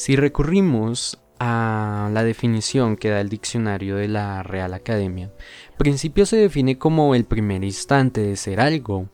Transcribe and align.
Si 0.00 0.16
recurrimos 0.16 1.20
a 1.38 2.08
la 2.10 2.24
definición 2.24 2.96
que 2.96 3.10
da 3.10 3.20
el 3.20 3.28
diccionario 3.28 3.96
de 3.96 4.08
la 4.08 4.42
Real 4.42 4.72
Academia, 4.72 5.30
principio 5.76 6.24
se 6.24 6.38
define 6.38 6.78
como 6.78 7.14
el 7.14 7.26
primer 7.26 7.64
instante 7.64 8.22
de 8.22 8.36
ser 8.36 8.60
algo, 8.60 9.10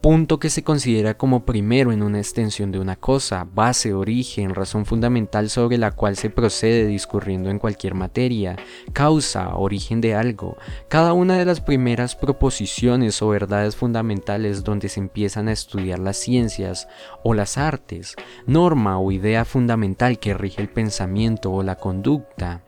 punto 0.00 0.38
que 0.38 0.48
se 0.48 0.62
considera 0.62 1.16
como 1.16 1.44
primero 1.44 1.92
en 1.92 2.02
una 2.02 2.18
extensión 2.18 2.72
de 2.72 2.78
una 2.78 2.96
cosa, 2.96 3.46
base, 3.52 3.92
origen, 3.92 4.54
razón 4.54 4.86
fundamental 4.86 5.50
sobre 5.50 5.76
la 5.76 5.92
cual 5.92 6.16
se 6.16 6.30
procede 6.30 6.86
discurriendo 6.86 7.50
en 7.50 7.58
cualquier 7.58 7.94
materia, 7.94 8.56
causa, 8.92 9.54
origen 9.56 10.00
de 10.00 10.14
algo, 10.14 10.56
cada 10.88 11.12
una 11.12 11.36
de 11.36 11.44
las 11.44 11.60
primeras 11.60 12.16
proposiciones 12.16 13.20
o 13.20 13.28
verdades 13.28 13.76
fundamentales 13.76 14.64
donde 14.64 14.88
se 14.88 15.00
empiezan 15.00 15.48
a 15.48 15.52
estudiar 15.52 15.98
las 15.98 16.16
ciencias 16.16 16.88
o 17.22 17.34
las 17.34 17.58
artes, 17.58 18.16
norma 18.46 18.98
o 18.98 19.12
idea 19.12 19.44
fundamental 19.44 20.18
que 20.18 20.34
rige 20.34 20.62
el 20.62 20.70
pensamiento 20.70 21.52
o 21.52 21.62
la 21.62 21.76
conducta, 21.76 22.62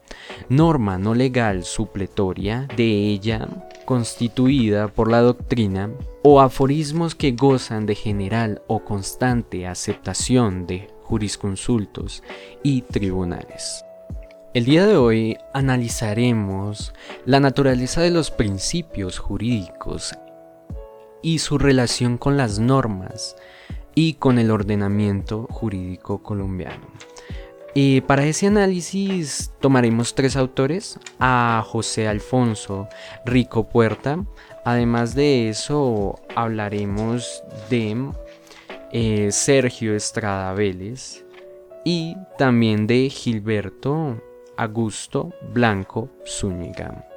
norma 0.51 0.99
no 0.99 1.15
legal 1.15 1.65
supletoria 1.65 2.69
de 2.77 2.85
ella 2.85 3.49
constituida 3.85 4.89
por 4.89 5.11
la 5.11 5.21
doctrina 5.21 5.91
o 6.23 6.41
aforismos 6.41 7.15
que 7.15 7.33
gozan 7.33 7.87
de 7.87 7.95
general 7.95 8.63
o 8.67 8.85
constante 8.85 9.67
aceptación 9.67 10.67
de 10.67 10.89
jurisconsultos 11.03 12.23
y 12.63 12.83
tribunales. 12.83 13.85
El 14.55 14.65
día 14.65 14.87
de 14.87 14.97
hoy 14.97 15.39
analizaremos 15.55 16.93
la 17.25 17.41
naturaleza 17.41 18.03
de 18.03 18.11
los 18.11 18.31
principios 18.31 19.19
jurídicos 19.19 20.13
y 21.23 21.39
su 21.39 21.59
relación 21.59 22.19
con 22.19 22.37
las 22.37 22.59
normas 22.59 23.37
y 23.95 24.15
con 24.15 24.39
el 24.39 24.51
ordenamiento 24.51 25.47
jurídico 25.51 26.23
colombiano. 26.23 26.87
Y 27.75 28.03
para 28.03 28.27
ese 28.27 28.49
análisis 28.49 29.51
tomaremos 29.61 30.15
tres 30.15 30.37
autores, 30.37 30.99
a 31.19 31.65
José 31.66 32.07
Alfonso 32.07 32.87
Rico 33.24 33.66
Puerta. 33.69 34.23
Además 34.65 35.15
de 35.15 35.49
eso 35.49 36.21
hablaremos 36.37 37.43
de 37.71 38.11
eh, 38.93 39.33
Sergio 39.33 39.96
Estrada 39.96 40.52
Vélez 40.52 41.24
y 41.83 42.15
también 42.37 42.87
de 42.87 43.09
Gilberto 43.09 44.21
Augusto 44.59 45.33
Blanco 45.55 46.11
Zúñiga. 46.27 47.09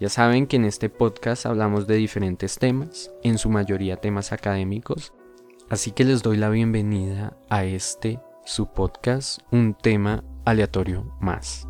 Ya 0.00 0.08
saben 0.08 0.46
que 0.46 0.56
en 0.56 0.64
este 0.64 0.88
podcast 0.88 1.44
hablamos 1.44 1.86
de 1.86 1.96
diferentes 1.96 2.58
temas, 2.58 3.10
en 3.22 3.36
su 3.36 3.50
mayoría 3.50 3.96
temas 3.96 4.32
académicos, 4.32 5.12
así 5.68 5.90
que 5.90 6.04
les 6.04 6.22
doy 6.22 6.38
la 6.38 6.48
bienvenida 6.48 7.36
a 7.48 7.64
este 7.64 8.18
su 8.46 8.66
podcast 8.66 9.40
Un 9.50 9.74
tema 9.74 10.22
aleatorio 10.44 11.12
más. 11.20 11.66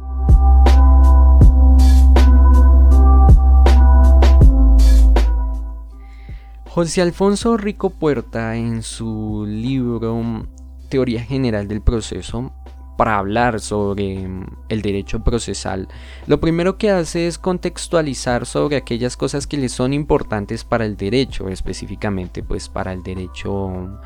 José 6.69 7.01
Alfonso 7.01 7.57
Rico 7.57 7.89
Puerta 7.89 8.57
en 8.57 8.83
su 8.83 9.47
libro 9.49 10.47
Teoría 10.91 11.23
General 11.23 11.67
del 11.67 11.81
Proceso 11.81 12.53
para 12.99 13.17
hablar 13.19 13.61
sobre 13.61 14.29
el 14.69 14.83
derecho 14.83 15.25
procesal, 15.25 15.89
lo 16.27 16.41
primero 16.41 16.77
que 16.79 16.91
hace 16.91 17.27
es 17.27 17.39
contextualizar 17.39 18.47
sobre 18.47 18.77
aquellas 18.77 19.17
cosas 19.17 19.47
que 19.47 19.59
le 19.59 19.69
son 19.69 19.93
importantes 19.93 20.65
para 20.65 20.87
el 20.87 20.97
derecho, 20.97 21.49
específicamente 21.49 22.43
pues 22.43 22.69
para 22.69 22.93
el 22.93 23.03
derecho 23.03 24.01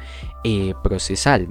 eh, 0.44 0.74
procesal. 0.82 1.48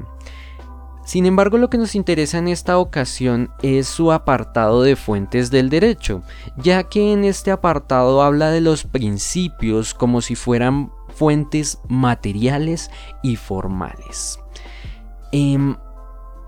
Sin 1.09 1.25
embargo, 1.25 1.57
lo 1.57 1.71
que 1.71 1.79
nos 1.79 1.95
interesa 1.95 2.37
en 2.37 2.47
esta 2.47 2.77
ocasión 2.77 3.49
es 3.63 3.87
su 3.87 4.11
apartado 4.11 4.83
de 4.83 4.95
fuentes 4.95 5.49
del 5.49 5.71
derecho, 5.71 6.21
ya 6.55 6.83
que 6.83 7.11
en 7.11 7.23
este 7.23 7.49
apartado 7.49 8.21
habla 8.21 8.51
de 8.51 8.61
los 8.61 8.83
principios 8.83 9.95
como 9.95 10.21
si 10.21 10.35
fueran 10.35 10.91
fuentes 11.15 11.79
materiales 11.87 12.91
y 13.23 13.37
formales. 13.37 14.39
Em, 15.31 15.77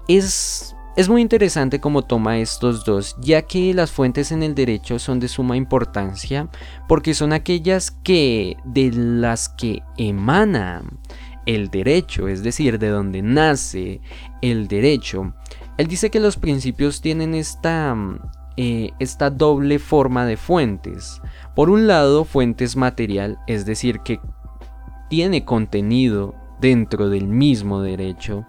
es, 0.07 0.75
es 0.95 1.09
muy 1.09 1.23
interesante 1.23 1.79
cómo 1.79 2.03
toma 2.03 2.37
estos 2.37 2.85
dos, 2.85 3.15
ya 3.19 3.41
que 3.41 3.73
las 3.73 3.89
fuentes 3.89 4.31
en 4.31 4.43
el 4.43 4.53
derecho 4.53 4.99
son 4.99 5.19
de 5.19 5.27
suma 5.27 5.57
importancia 5.57 6.49
porque 6.87 7.15
son 7.15 7.33
aquellas 7.33 7.89
que 7.89 8.57
de 8.63 8.91
las 8.93 9.49
que 9.49 9.81
emanan 9.97 10.99
el 11.45 11.69
derecho, 11.69 12.27
es 12.27 12.43
decir, 12.43 12.79
de 12.79 12.89
donde 12.89 13.21
nace 13.21 14.01
el 14.41 14.67
derecho, 14.67 15.33
él 15.77 15.87
dice 15.87 16.09
que 16.09 16.19
los 16.19 16.37
principios 16.37 17.01
tienen 17.01 17.33
esta, 17.33 17.95
eh, 18.57 18.91
esta 18.99 19.29
doble 19.29 19.79
forma 19.79 20.25
de 20.25 20.37
fuentes. 20.37 21.21
Por 21.55 21.69
un 21.69 21.87
lado, 21.87 22.25
fuentes 22.25 22.75
material, 22.75 23.39
es 23.47 23.65
decir, 23.65 24.01
que 24.01 24.19
tiene 25.09 25.43
contenido 25.43 26.35
dentro 26.59 27.09
del 27.09 27.27
mismo 27.27 27.81
derecho, 27.81 28.45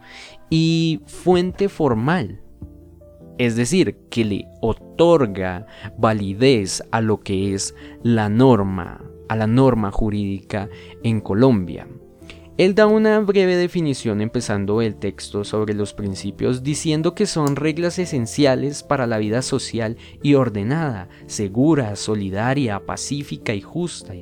y 0.50 1.00
fuente 1.06 1.70
formal, 1.70 2.42
es 3.38 3.56
decir, 3.56 3.97
que 4.10 4.24
le 4.24 4.48
otorga 4.60 5.66
validez 5.97 6.82
a 6.92 7.00
lo 7.00 7.20
que 7.20 7.54
es 7.54 7.74
la 8.03 8.28
norma, 8.28 9.03
a 9.28 9.36
la 9.36 9.47
norma 9.47 9.91
jurídica 9.91 10.69
en 11.03 11.20
Colombia. 11.20 11.88
Él 12.58 12.74
da 12.74 12.86
una 12.86 13.18
breve 13.20 13.56
definición 13.56 14.20
empezando 14.20 14.82
el 14.82 14.96
texto 14.96 15.42
sobre 15.42 15.72
los 15.72 15.94
principios 15.94 16.62
diciendo 16.62 17.14
que 17.14 17.24
son 17.24 17.56
reglas 17.56 17.98
esenciales 17.98 18.82
para 18.82 19.06
la 19.06 19.16
vida 19.16 19.40
social 19.40 19.96
y 20.22 20.34
ordenada, 20.34 21.08
segura, 21.26 21.96
solidaria, 21.96 22.84
pacífica 22.84 23.54
y 23.54 23.62
justa, 23.62 24.12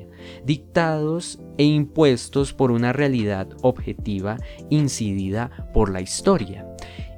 dictados 0.44 1.40
e 1.58 1.64
impuestos 1.64 2.52
por 2.52 2.70
una 2.70 2.92
realidad 2.92 3.48
objetiva 3.62 4.36
incidida 4.68 5.68
por 5.74 5.90
la 5.90 6.00
historia. 6.00 6.66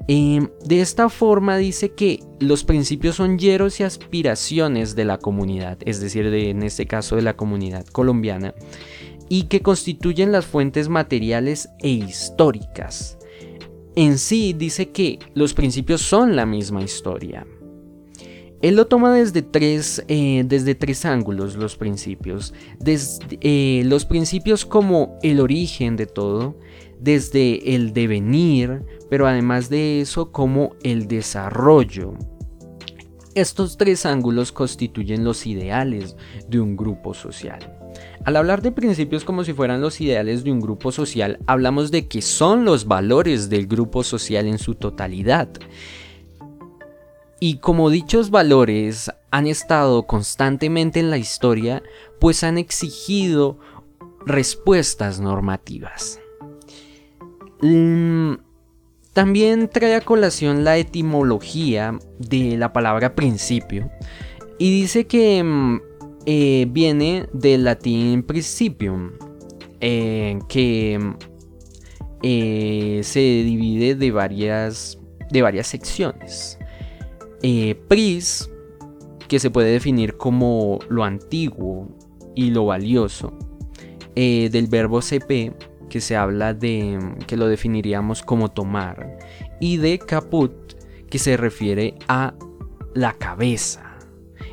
Em, 0.08 0.48
de 0.64 0.80
esta 0.80 1.08
forma 1.08 1.56
dice 1.56 1.92
que 1.92 2.20
los 2.40 2.64
principios 2.64 3.16
son 3.16 3.38
hieros 3.38 3.78
y 3.78 3.84
aspiraciones 3.84 4.96
de 4.96 5.04
la 5.04 5.18
comunidad, 5.18 5.78
es 5.84 6.00
decir, 6.00 6.26
en 6.26 6.64
este 6.64 6.86
caso 6.86 7.14
de 7.14 7.22
la 7.22 7.36
comunidad 7.36 7.86
colombiana, 7.86 8.52
y 9.32 9.44
que 9.44 9.62
constituyen 9.62 10.30
las 10.30 10.44
fuentes 10.44 10.90
materiales 10.90 11.70
e 11.78 11.88
históricas. 11.88 13.16
En 13.96 14.18
sí 14.18 14.52
dice 14.52 14.90
que 14.90 15.20
los 15.32 15.54
principios 15.54 16.02
son 16.02 16.36
la 16.36 16.44
misma 16.44 16.82
historia. 16.82 17.46
Él 18.60 18.76
lo 18.76 18.88
toma 18.88 19.14
desde 19.14 19.40
tres, 19.40 20.04
eh, 20.08 20.44
desde 20.46 20.74
tres 20.74 21.06
ángulos, 21.06 21.56
los 21.56 21.76
principios. 21.78 22.52
Desde, 22.78 23.38
eh, 23.40 23.82
los 23.86 24.04
principios 24.04 24.66
como 24.66 25.18
el 25.22 25.40
origen 25.40 25.96
de 25.96 26.04
todo, 26.04 26.58
desde 27.00 27.74
el 27.74 27.94
devenir, 27.94 28.82
pero 29.08 29.26
además 29.26 29.70
de 29.70 30.02
eso 30.02 30.30
como 30.30 30.76
el 30.82 31.08
desarrollo. 31.08 32.18
Estos 33.34 33.78
tres 33.78 34.04
ángulos 34.04 34.52
constituyen 34.52 35.24
los 35.24 35.46
ideales 35.46 36.16
de 36.48 36.60
un 36.60 36.76
grupo 36.76 37.14
social. 37.14 37.78
Al 38.26 38.36
hablar 38.36 38.60
de 38.60 38.72
principios 38.72 39.24
como 39.24 39.42
si 39.42 39.54
fueran 39.54 39.80
los 39.80 40.02
ideales 40.02 40.44
de 40.44 40.52
un 40.52 40.60
grupo 40.60 40.92
social, 40.92 41.38
hablamos 41.46 41.90
de 41.90 42.08
que 42.08 42.20
son 42.20 42.66
los 42.66 42.86
valores 42.86 43.48
del 43.48 43.66
grupo 43.66 44.04
social 44.04 44.46
en 44.46 44.58
su 44.58 44.74
totalidad. 44.74 45.48
Y 47.40 47.56
como 47.56 47.88
dichos 47.88 48.30
valores 48.30 49.10
han 49.30 49.46
estado 49.46 50.06
constantemente 50.06 51.00
en 51.00 51.08
la 51.08 51.16
historia, 51.16 51.82
pues 52.20 52.44
han 52.44 52.58
exigido 52.58 53.58
respuestas 54.26 55.20
normativas. 55.20 56.20
Mm, 59.12 59.14
también 59.14 59.68
trae 59.68 59.94
a 59.94 60.00
colación 60.00 60.64
la 60.64 60.76
etimología 60.76 61.98
de 62.18 62.56
la 62.56 62.72
palabra 62.72 63.14
principio 63.14 63.90
y 64.58 64.70
dice 64.70 65.06
que 65.06 65.42
mm, 65.42 65.80
eh, 66.26 66.66
viene 66.70 67.26
del 67.32 67.64
latín 67.64 68.22
principium, 68.22 69.12
eh, 69.80 70.38
que 70.48 71.14
eh, 72.22 73.00
se 73.02 73.20
divide 73.20 73.94
de 73.94 74.10
varias, 74.10 74.98
de 75.30 75.42
varias 75.42 75.66
secciones. 75.66 76.58
pris, 77.88 78.48
que 79.28 79.40
se 79.40 79.50
puede 79.50 79.72
definir 79.72 80.16
como 80.16 80.78
lo 80.88 81.02
antiguo 81.04 81.88
y 82.36 82.50
lo 82.50 82.66
valioso, 82.66 83.36
del 84.14 84.66
verbo 84.68 85.00
cp, 85.00 85.54
que 85.92 86.00
se 86.00 86.16
habla 86.16 86.54
de, 86.54 86.98
que 87.26 87.36
lo 87.36 87.48
definiríamos 87.48 88.22
como 88.22 88.50
tomar, 88.50 89.18
y 89.60 89.76
de 89.76 89.98
caput, 89.98 90.72
que 91.10 91.18
se 91.18 91.36
refiere 91.36 91.96
a 92.08 92.32
la 92.94 93.12
cabeza. 93.12 93.98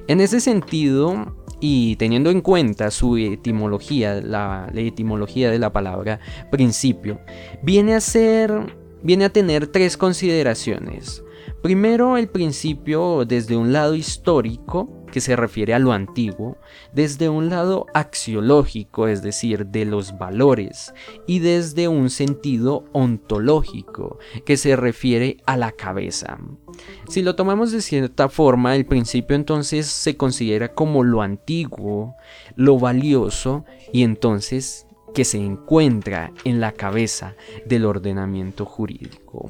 En 0.09 0.19
ese 0.19 0.41
sentido, 0.41 1.37
y 1.61 1.95
teniendo 1.95 2.29
en 2.29 2.41
cuenta 2.41 2.91
su 2.91 3.15
etimología, 3.15 4.15
la, 4.15 4.69
etimología 4.75 5.49
de 5.49 5.59
la 5.59 5.71
palabra 5.71 6.19
principio, 6.51 7.21
viene 7.63 7.95
a 7.95 8.01
ser 8.01 8.75
viene 9.01 9.23
a 9.23 9.29
tener 9.29 9.67
tres 9.67 9.95
consideraciones. 9.95 11.23
Primero, 11.61 12.17
el 12.17 12.27
principio 12.27 13.23
desde 13.23 13.55
un 13.55 13.71
lado 13.71 13.95
histórico, 13.95 14.98
que 15.09 15.21
se 15.21 15.35
refiere 15.35 15.73
a 15.73 15.79
lo 15.79 15.91
antiguo, 15.91 16.57
desde 16.93 17.29
un 17.29 17.49
lado 17.49 17.85
axiológico, 17.93 19.07
es 19.07 19.21
decir, 19.21 19.67
de 19.67 19.85
los 19.85 20.17
valores, 20.17 20.93
y 21.27 21.39
desde 21.39 21.87
un 21.87 22.09
sentido 22.09 22.85
ontológico, 22.91 24.19
que 24.45 24.57
se 24.57 24.75
refiere 24.75 25.37
a 25.45 25.57
la 25.57 25.71
cabeza. 25.71 26.37
Si 27.07 27.21
lo 27.21 27.35
tomamos 27.35 27.71
de 27.71 27.81
cierta 27.81 28.29
forma, 28.29 28.75
el 28.75 28.85
principio 28.85 29.35
entonces 29.35 29.87
se 29.87 30.17
considera 30.17 30.73
como 30.73 31.03
lo 31.03 31.21
antiguo, 31.21 32.15
lo 32.55 32.79
valioso, 32.79 33.65
y 33.91 34.03
entonces 34.03 34.85
que 35.13 35.25
se 35.25 35.37
encuentra 35.37 36.31
en 36.43 36.59
la 36.59 36.71
cabeza 36.71 37.35
del 37.65 37.85
ordenamiento 37.85 38.65
jurídico. 38.65 39.49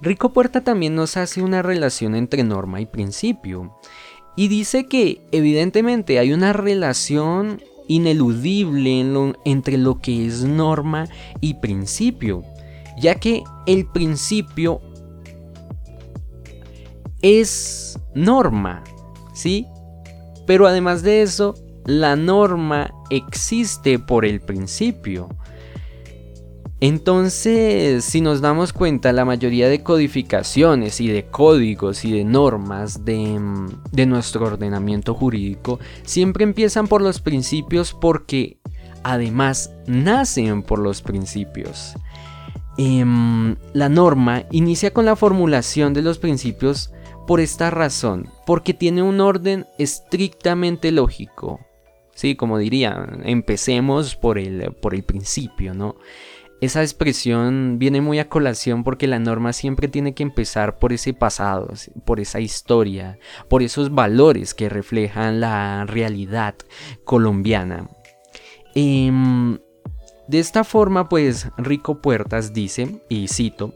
Rico 0.00 0.32
Puerta 0.32 0.62
también 0.62 0.94
nos 0.94 1.16
hace 1.16 1.42
una 1.42 1.60
relación 1.60 2.14
entre 2.14 2.44
norma 2.44 2.80
y 2.80 2.86
principio. 2.86 3.76
Y 4.38 4.46
dice 4.46 4.86
que 4.86 5.20
evidentemente 5.32 6.20
hay 6.20 6.32
una 6.32 6.52
relación 6.52 7.60
ineludible 7.88 9.04
entre 9.44 9.76
lo 9.78 10.00
que 10.00 10.26
es 10.26 10.44
norma 10.44 11.08
y 11.40 11.54
principio, 11.54 12.44
ya 13.00 13.16
que 13.16 13.42
el 13.66 13.84
principio 13.86 14.80
es 17.20 17.98
norma, 18.14 18.84
¿sí? 19.34 19.66
Pero 20.46 20.68
además 20.68 21.02
de 21.02 21.22
eso, 21.22 21.56
la 21.84 22.14
norma 22.14 22.94
existe 23.10 23.98
por 23.98 24.24
el 24.24 24.40
principio. 24.40 25.30
Entonces, 26.80 28.04
si 28.04 28.20
nos 28.20 28.40
damos 28.40 28.72
cuenta, 28.72 29.12
la 29.12 29.24
mayoría 29.24 29.68
de 29.68 29.82
codificaciones 29.82 31.00
y 31.00 31.08
de 31.08 31.26
códigos 31.26 32.04
y 32.04 32.12
de 32.12 32.24
normas 32.24 33.04
de, 33.04 34.06
nuestro 34.06 34.46
ordenamiento 34.46 35.12
jurídico 35.12 35.80
siempre 36.04 36.44
empiezan 36.44 36.86
por 36.86 37.02
los 37.02 37.20
principios 37.20 37.94
porque 38.00 38.58
además 39.02 39.72
nacen 39.86 40.62
por 40.62 40.78
los 40.78 41.02
principios. 41.02 41.94
Em, 42.76 43.56
la 43.72 43.88
norma 43.88 44.44
inicia 44.52 44.92
con 44.92 45.04
la 45.04 45.16
formulación 45.16 45.94
de 45.94 46.02
los 46.02 46.18
principios 46.18 46.92
por 47.26 47.40
esta 47.40 47.70
razón, 47.70 48.30
porque 48.46 48.72
tiene 48.72 49.02
un 49.02 49.20
orden 49.20 49.66
estrictamente 49.78 50.92
lógico. 50.92 51.58
Sí, 52.14 52.36
como 52.36 52.58
diría, 52.58 53.06
empecemos 53.24 54.16
por 54.16 54.38
el, 54.38 54.72
por 54.80 54.94
el 54.94 55.02
principio, 55.02 55.74
¿no? 55.74 55.96
Esa 56.60 56.82
expresión 56.82 57.78
viene 57.78 58.00
muy 58.00 58.18
a 58.18 58.28
colación 58.28 58.82
porque 58.82 59.06
la 59.06 59.20
norma 59.20 59.52
siempre 59.52 59.86
tiene 59.86 60.14
que 60.14 60.24
empezar 60.24 60.78
por 60.78 60.92
ese 60.92 61.14
pasado, 61.14 61.72
por 62.04 62.18
esa 62.18 62.40
historia, 62.40 63.18
por 63.48 63.62
esos 63.62 63.94
valores 63.94 64.54
que 64.54 64.68
reflejan 64.68 65.40
la 65.40 65.84
realidad 65.86 66.56
colombiana. 67.04 67.88
Em, 68.74 69.58
de 70.26 70.38
esta 70.40 70.64
forma, 70.64 71.08
pues 71.08 71.48
Rico 71.58 72.02
Puertas 72.02 72.52
dice, 72.52 73.02
y 73.08 73.28
cito, 73.28 73.72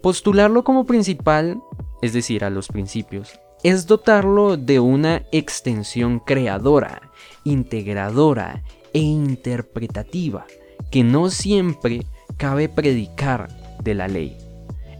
postularlo 0.00 0.62
como 0.62 0.86
principal, 0.86 1.60
es 2.02 2.12
decir, 2.12 2.44
a 2.44 2.50
los 2.50 2.68
principios, 2.68 3.40
es 3.64 3.86
dotarlo 3.86 4.56
de 4.56 4.78
una 4.78 5.24
extensión 5.32 6.20
creadora, 6.20 7.10
integradora 7.44 8.62
e 8.92 9.00
interpretativa 9.00 10.46
que 10.90 11.04
no 11.04 11.30
siempre 11.30 12.06
cabe 12.36 12.68
predicar 12.68 13.48
de 13.82 13.94
la 13.94 14.08
ley. 14.08 14.36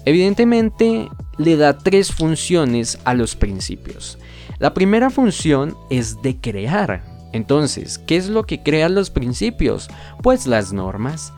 Evidentemente, 0.05 1.08
le 1.38 1.56
da 1.56 1.79
tres 1.79 2.12
funciones 2.12 2.99
a 3.05 3.14
los 3.14 3.37
principios. 3.37 4.19
La 4.58 4.75
primera 4.75 5.11
función 5.11 5.76
es 5.90 6.23
de 6.23 6.40
crear. 6.40 7.05
Entonces, 7.32 7.99
¿qué 7.99 8.17
es 8.17 8.29
lo 8.29 8.44
que 8.44 8.62
crean 8.62 8.94
los 8.94 9.11
principios? 9.11 9.88
Pues 10.23 10.46
las 10.46 10.73
normas. 10.73 11.32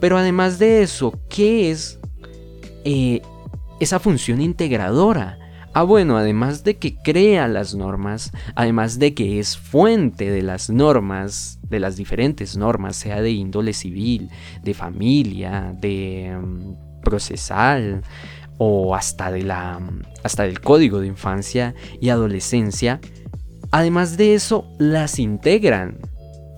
Pero 0.00 0.18
además 0.18 0.58
de 0.58 0.82
eso, 0.82 1.18
¿qué 1.28 1.70
es 1.70 1.98
eh, 2.84 3.22
esa 3.80 3.98
función 3.98 4.40
integradora? 4.40 5.38
Ah, 5.78 5.82
bueno, 5.82 6.16
además 6.16 6.64
de 6.64 6.78
que 6.78 6.96
crea 6.96 7.48
las 7.48 7.74
normas, 7.74 8.32
además 8.54 8.98
de 8.98 9.12
que 9.12 9.38
es 9.38 9.58
fuente 9.58 10.30
de 10.30 10.40
las 10.40 10.70
normas, 10.70 11.58
de 11.68 11.80
las 11.80 11.96
diferentes 11.96 12.56
normas, 12.56 12.96
sea 12.96 13.20
de 13.20 13.32
índole 13.32 13.74
civil, 13.74 14.30
de 14.62 14.72
familia, 14.72 15.76
de 15.78 16.34
mm, 16.34 17.02
procesal 17.02 18.00
o 18.56 18.94
hasta 18.94 19.30
de 19.30 19.42
la 19.42 19.78
hasta 20.24 20.44
del 20.44 20.62
código 20.62 21.00
de 21.00 21.08
infancia 21.08 21.74
y 22.00 22.08
adolescencia, 22.08 22.98
además 23.70 24.16
de 24.16 24.32
eso 24.32 24.66
las 24.78 25.18
integran. 25.18 25.98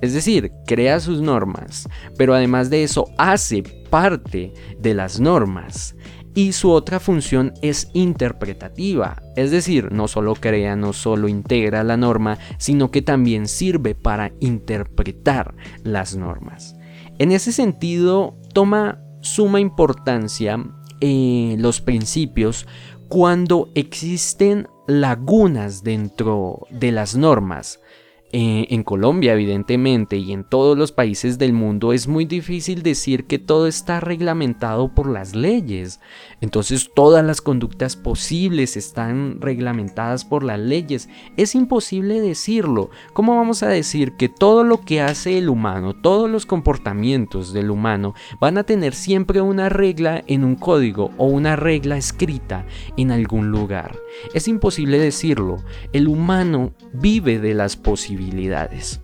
Es 0.00 0.14
decir, 0.14 0.53
crea 0.64 1.00
sus 1.00 1.21
normas, 1.21 1.88
pero 2.17 2.37
además 2.37 2.71
de 2.71 2.85
eso 2.85 3.09
hace 3.19 3.64
parte 3.91 4.55
de 4.79 4.94
las 4.94 5.19
normas 5.19 5.97
y 6.35 6.53
su 6.53 6.71
otra 6.71 7.01
función 7.01 7.55
es 7.63 7.91
interpretativa, 7.95 9.23
es 9.37 9.51
decir, 9.51 9.93
no 9.93 10.09
solo 10.09 10.35
crea, 10.35 10.77
no 10.77 10.93
solo 10.93 11.29
integra 11.29 11.83
la 11.85 11.97
norma, 11.97 12.39
sino 12.59 12.91
que 12.91 13.03
también 13.03 13.49
sirve 13.49 13.95
para 13.95 14.33
interpretar 14.41 15.55
las 15.83 16.17
normas. 16.17 16.77
En 17.19 17.33
ese 17.33 17.53
sentido, 17.53 18.37
toma 18.53 19.03
suma 19.21 19.61
importancia 19.61 20.65
eh, 21.01 21.57
los 21.59 21.81
principios 21.81 22.67
cuando 23.09 23.71
existen 23.75 24.69
lagunas 24.87 25.83
dentro 25.83 26.67
de 26.71 26.93
las 26.93 27.17
normas, 27.17 27.81
eh, 28.31 28.67
en 28.71 28.83
Colombia, 28.83 29.33
evidentemente, 29.33 30.19
y 30.19 30.33
en 30.33 30.45
todos 30.45 30.77
los 30.77 30.93
países 30.93 31.39
del 31.39 31.55
mundo, 31.55 31.93
es 31.95 32.09
muy 32.09 32.27
difícil 32.27 32.83
decir 32.83 33.27
que 33.27 33.39
todo 33.39 33.67
está 33.67 34.01
reglamentado 34.01 34.95
por 34.95 35.09
las 35.09 35.35
leyes. 35.35 36.01
Entonces, 36.40 36.90
todas 36.94 37.25
las 37.25 37.40
conductas 37.40 37.96
posibles 37.96 38.76
están 38.76 39.40
reglamentadas 39.40 40.25
por 40.25 40.44
las 40.44 40.58
leyes. 40.58 41.08
Es 41.37 41.55
imposible 41.55 42.20
decirlo. 42.20 42.90
¿Cómo 43.12 43.37
vamos 43.37 43.62
a 43.62 43.69
decir 43.69 44.12
que 44.12 44.29
todo 44.29 44.64
lo 44.64 44.81
que 44.81 45.00
hace 45.00 45.38
el 45.38 45.49
humano, 45.49 45.94
todos 45.94 46.31
los 46.31 46.46
comportamientos 46.46 47.52
del 47.52 47.70
humano, 47.70 48.14
van 48.40 48.58
a 48.58 48.64
tener 48.64 48.94
siempre 48.94 49.40
una 49.40 49.69
regla 49.69 50.23
en 50.26 50.44
un 50.44 50.55
código 50.55 51.11
o 51.17 51.26
una 51.26 51.56
regla 51.56 51.96
escrita 51.96 52.64
en 52.96 53.11
algún 53.11 53.50
lugar? 53.50 53.97
Es 54.35 54.47
imposible 54.49 54.99
decirlo. 54.99 55.57
El 55.92 56.09
humano 56.09 56.73
vive 56.92 57.38
de 57.38 57.54
las 57.54 57.76
posibilidades 57.76 59.00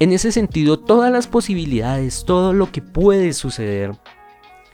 en 0.00 0.12
ese 0.12 0.30
sentido, 0.30 0.78
todas 0.78 1.10
las 1.10 1.26
posibilidades, 1.26 2.24
todo 2.24 2.52
lo 2.52 2.70
que 2.70 2.82
puede 2.82 3.32
suceder 3.32 3.96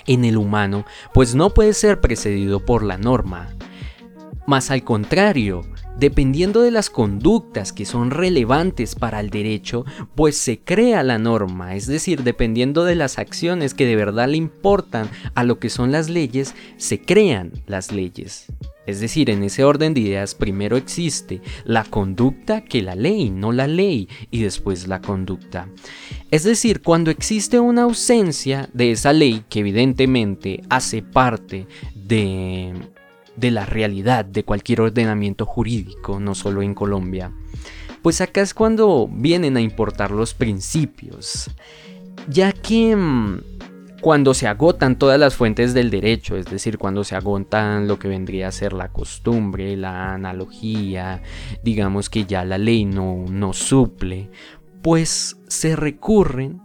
en 0.06 0.24
el 0.24 0.36
humano, 0.36 0.84
pues 1.12 1.34
no 1.34 1.50
puede 1.50 1.74
ser 1.74 2.00
precedido 2.00 2.64
por 2.64 2.82
la 2.82 2.98
norma. 2.98 3.48
Más 4.46 4.70
al 4.70 4.84
contrario, 4.84 5.62
dependiendo 5.98 6.62
de 6.62 6.70
las 6.70 6.90
conductas 6.90 7.72
que 7.72 7.86
son 7.86 8.10
relevantes 8.10 8.94
para 8.94 9.20
el 9.20 9.30
derecho, 9.30 9.84
pues 10.14 10.36
se 10.36 10.60
crea 10.60 11.02
la 11.02 11.18
norma, 11.18 11.74
es 11.74 11.86
decir, 11.86 12.24
dependiendo 12.24 12.84
de 12.84 12.94
las 12.94 13.18
acciones 13.18 13.72
que 13.72 13.86
de 13.86 13.96
verdad 13.96 14.28
le 14.28 14.36
importan 14.36 15.08
a 15.34 15.44
lo 15.44 15.58
que 15.58 15.70
son 15.70 15.92
las 15.92 16.10
leyes, 16.10 16.54
se 16.76 17.00
crean 17.00 17.52
las 17.66 17.90
leyes. 17.90 18.46
Es 18.86 19.00
decir, 19.00 19.30
en 19.30 19.42
ese 19.42 19.64
orden 19.64 19.94
de 19.94 20.00
ideas 20.00 20.34
primero 20.34 20.76
existe 20.76 21.40
la 21.64 21.84
conducta 21.84 22.64
que 22.64 22.82
la 22.82 22.94
ley, 22.94 23.30
no 23.30 23.52
la 23.52 23.66
ley, 23.66 24.08
y 24.30 24.42
después 24.42 24.88
la 24.88 25.00
conducta. 25.00 25.68
Es 26.30 26.44
decir, 26.44 26.82
cuando 26.82 27.10
existe 27.10 27.60
una 27.60 27.82
ausencia 27.82 28.68
de 28.72 28.90
esa 28.90 29.12
ley 29.12 29.44
que 29.48 29.60
evidentemente 29.60 30.62
hace 30.68 31.02
parte 31.02 31.66
de, 31.94 32.74
de 33.36 33.50
la 33.50 33.64
realidad 33.66 34.24
de 34.24 34.44
cualquier 34.44 34.82
ordenamiento 34.82 35.46
jurídico, 35.46 36.20
no 36.20 36.34
solo 36.34 36.62
en 36.62 36.74
Colombia, 36.74 37.32
pues 38.02 38.20
acá 38.20 38.42
es 38.42 38.52
cuando 38.52 39.08
vienen 39.10 39.56
a 39.56 39.62
importar 39.62 40.10
los 40.10 40.34
principios, 40.34 41.50
ya 42.28 42.52
que 42.52 42.94
mm, 42.94 43.53
cuando 44.04 44.34
se 44.34 44.46
agotan 44.46 44.98
todas 44.98 45.18
las 45.18 45.34
fuentes 45.34 45.72
del 45.72 45.88
derecho, 45.88 46.36
es 46.36 46.44
decir, 46.44 46.76
cuando 46.76 47.04
se 47.04 47.16
agotan 47.16 47.88
lo 47.88 47.98
que 47.98 48.06
vendría 48.06 48.48
a 48.48 48.52
ser 48.52 48.74
la 48.74 48.92
costumbre, 48.92 49.78
la 49.78 50.12
analogía, 50.12 51.22
digamos 51.62 52.10
que 52.10 52.26
ya 52.26 52.44
la 52.44 52.58
ley 52.58 52.84
no, 52.84 53.24
no 53.30 53.54
suple, 53.54 54.30
pues 54.82 55.38
se 55.48 55.74
recurren 55.74 56.60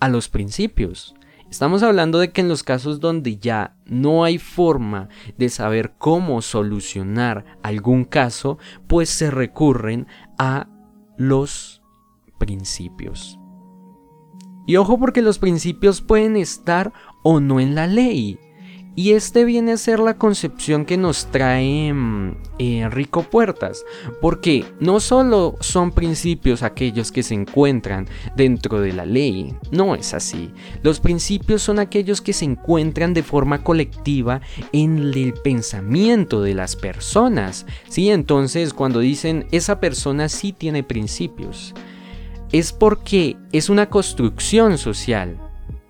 a 0.00 0.08
los 0.08 0.30
principios. 0.30 1.14
Estamos 1.50 1.82
hablando 1.82 2.18
de 2.18 2.32
que 2.32 2.40
en 2.40 2.48
los 2.48 2.62
casos 2.62 2.98
donde 2.98 3.36
ya 3.36 3.76
no 3.84 4.24
hay 4.24 4.38
forma 4.38 5.10
de 5.36 5.50
saber 5.50 5.96
cómo 5.98 6.40
solucionar 6.40 7.44
algún 7.62 8.06
caso, 8.06 8.56
pues 8.86 9.10
se 9.10 9.30
recurren 9.30 10.06
a 10.38 10.66
los 11.18 11.82
principios. 12.38 13.37
Y 14.68 14.76
ojo 14.76 14.98
porque 14.98 15.22
los 15.22 15.38
principios 15.38 16.02
pueden 16.02 16.36
estar 16.36 16.92
o 17.22 17.40
no 17.40 17.58
en 17.58 17.74
la 17.74 17.86
ley. 17.86 18.38
Y 18.94 19.12
este 19.12 19.46
viene 19.46 19.72
a 19.72 19.76
ser 19.78 19.98
la 19.98 20.18
concepción 20.18 20.84
que 20.84 20.98
nos 20.98 21.28
trae 21.28 21.90
mm, 21.90 22.36
eh, 22.58 22.88
Rico 22.90 23.22
Puertas, 23.22 23.82
porque 24.20 24.66
no 24.78 25.00
solo 25.00 25.56
son 25.60 25.90
principios 25.92 26.62
aquellos 26.62 27.10
que 27.10 27.22
se 27.22 27.32
encuentran 27.32 28.08
dentro 28.36 28.82
de 28.82 28.92
la 28.92 29.06
ley, 29.06 29.54
no 29.70 29.94
es 29.94 30.12
así. 30.12 30.52
Los 30.82 31.00
principios 31.00 31.62
son 31.62 31.78
aquellos 31.78 32.20
que 32.20 32.34
se 32.34 32.44
encuentran 32.44 33.14
de 33.14 33.22
forma 33.22 33.64
colectiva 33.64 34.42
en 34.72 34.98
el 34.98 35.32
pensamiento 35.32 36.42
de 36.42 36.52
las 36.52 36.76
personas. 36.76 37.64
¿sí? 37.88 38.10
Entonces, 38.10 38.74
cuando 38.74 39.00
dicen 39.00 39.46
esa 39.50 39.80
persona 39.80 40.28
sí 40.28 40.52
tiene 40.52 40.82
principios, 40.82 41.72
es 42.52 42.72
porque 42.72 43.36
es 43.52 43.68
una 43.68 43.90
construcción 43.90 44.78
social 44.78 45.47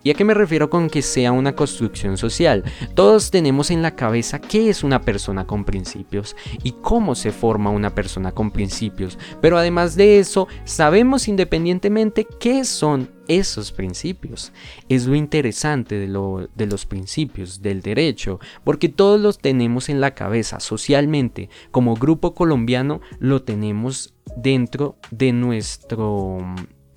¿Y 0.09 0.11
a 0.11 0.15
qué 0.15 0.25
me 0.25 0.33
refiero 0.33 0.71
con 0.71 0.89
que 0.89 1.03
sea 1.03 1.33
una 1.33 1.55
construcción 1.55 2.17
social? 2.17 2.65
Todos 2.95 3.31
tenemos 3.31 3.71
en 3.71 3.83
la 3.83 3.95
cabeza 3.95 4.41
qué 4.41 4.71
es 4.71 4.83
una 4.83 5.03
persona 5.03 5.47
con 5.47 5.67
principios 5.67 6.35
y 6.63 6.73
cómo 6.81 7.15
se 7.15 7.31
forma 7.31 7.69
una 7.69 7.95
persona 7.95 8.33
con 8.33 8.51
principios, 8.51 9.19
pero 9.43 9.59
además 9.59 9.97
de 9.97 10.19
eso, 10.19 10.49
sabemos 10.65 11.29
independientemente 11.29 12.27
qué 12.41 12.65
son 12.65 13.11
esos 13.29 13.71
principios. 13.71 14.51
Es 14.89 15.05
lo 15.05 15.15
interesante 15.15 15.97
de, 15.97 16.09
lo, 16.09 16.49
de 16.55 16.67
los 16.67 16.87
principios 16.87 17.61
del 17.61 17.83
derecho, 17.83 18.41
porque 18.65 18.89
todos 18.89 19.21
los 19.21 19.37
tenemos 19.37 19.91
en 19.91 20.01
la 20.01 20.15
cabeza 20.15 20.59
socialmente, 20.59 21.51
como 21.71 21.97
grupo 21.97 22.35
colombiano 22.35 23.03
lo 23.19 23.43
tenemos 23.43 24.15
dentro 24.39 24.97
de 25.11 25.33
nuestro 25.33 26.39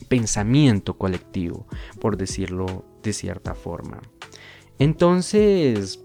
pensamiento 0.07 0.97
colectivo, 0.97 1.67
por 1.99 2.15
decirlo 2.15 2.85
de 3.01 3.13
cierta 3.13 3.55
forma. 3.55 4.01
Entonces, 4.79 5.99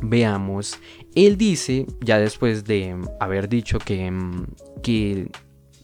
veamos, 0.00 0.78
él 1.14 1.36
dice, 1.36 1.86
ya 2.00 2.18
después 2.18 2.64
de 2.64 2.96
haber 3.20 3.48
dicho 3.48 3.78
que, 3.78 4.12
que 4.82 5.30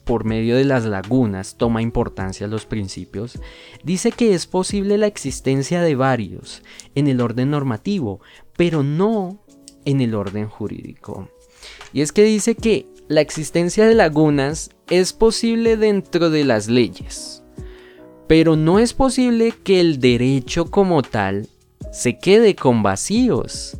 por 0.05 0.25
medio 0.25 0.57
de 0.57 0.65
las 0.65 0.85
lagunas 0.87 1.57
toma 1.57 1.83
importancia 1.83 2.47
los 2.49 2.67
principios, 2.67 3.39
dice 3.85 4.11
que 4.11 4.35
es 4.35 4.47
posible 4.47 4.99
la 4.99 5.07
existencia 5.07 5.83
de 5.83 5.95
varios 5.95 6.63
en 6.95 7.07
el 7.07 7.21
orden 7.21 7.51
normativo, 7.51 8.21
pero 8.57 8.83
no 8.83 9.45
en 9.85 10.01
el 10.01 10.15
orden 10.15 10.49
jurídico. 10.49 11.29
Y 11.93 12.01
es 12.01 12.13
que 12.13 12.25
dice 12.25 12.55
que 12.55 12.87
la 13.09 13.21
existencia 13.21 13.87
de 13.87 13.95
lagunas 13.95 14.71
es 14.89 15.13
posible 15.13 15.77
dentro 15.77 16.31
de 16.31 16.45
las 16.45 16.69
leyes, 16.69 17.40
pero 18.31 18.55
no 18.55 18.79
es 18.79 18.95
posible 18.95 19.53
que 19.65 19.81
el 19.81 19.99
derecho 19.99 20.71
como 20.71 21.03
tal 21.03 21.49
se 21.91 22.17
quede 22.17 22.55
con 22.55 22.81
vacíos. 22.81 23.77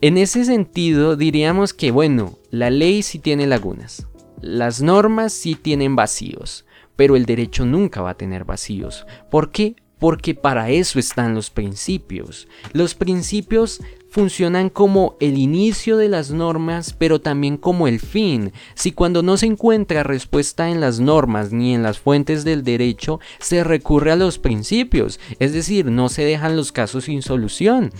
En 0.00 0.18
ese 0.18 0.44
sentido 0.44 1.14
diríamos 1.14 1.72
que, 1.72 1.92
bueno, 1.92 2.36
la 2.50 2.70
ley 2.70 3.04
sí 3.04 3.20
tiene 3.20 3.46
lagunas, 3.46 4.08
las 4.40 4.82
normas 4.82 5.32
sí 5.32 5.54
tienen 5.54 5.94
vacíos, 5.94 6.64
pero 6.96 7.14
el 7.14 7.24
derecho 7.24 7.64
nunca 7.64 8.02
va 8.02 8.10
a 8.10 8.16
tener 8.16 8.44
vacíos. 8.44 9.06
¿Por 9.30 9.52
qué? 9.52 9.76
Porque 10.00 10.34
para 10.34 10.70
eso 10.70 10.98
están 10.98 11.36
los 11.36 11.50
principios. 11.50 12.48
Los 12.72 12.96
principios 12.96 13.80
funcionan 14.10 14.70
como 14.70 15.16
el 15.20 15.38
inicio 15.38 15.96
de 15.96 16.08
las 16.08 16.30
normas, 16.30 16.92
pero 16.92 17.20
también 17.20 17.56
como 17.56 17.88
el 17.88 18.00
fin. 18.00 18.52
Si 18.74 18.92
cuando 18.92 19.22
no 19.22 19.36
se 19.36 19.46
encuentra 19.46 20.02
respuesta 20.02 20.70
en 20.70 20.80
las 20.80 21.00
normas 21.00 21.52
ni 21.52 21.74
en 21.74 21.82
las 21.82 21.98
fuentes 21.98 22.44
del 22.44 22.64
derecho, 22.64 23.20
se 23.38 23.64
recurre 23.64 24.12
a 24.12 24.16
los 24.16 24.38
principios, 24.38 25.20
es 25.38 25.52
decir, 25.52 25.86
no 25.86 26.08
se 26.08 26.24
dejan 26.24 26.56
los 26.56 26.72
casos 26.72 27.04
sin 27.04 27.22
solución. 27.22 27.90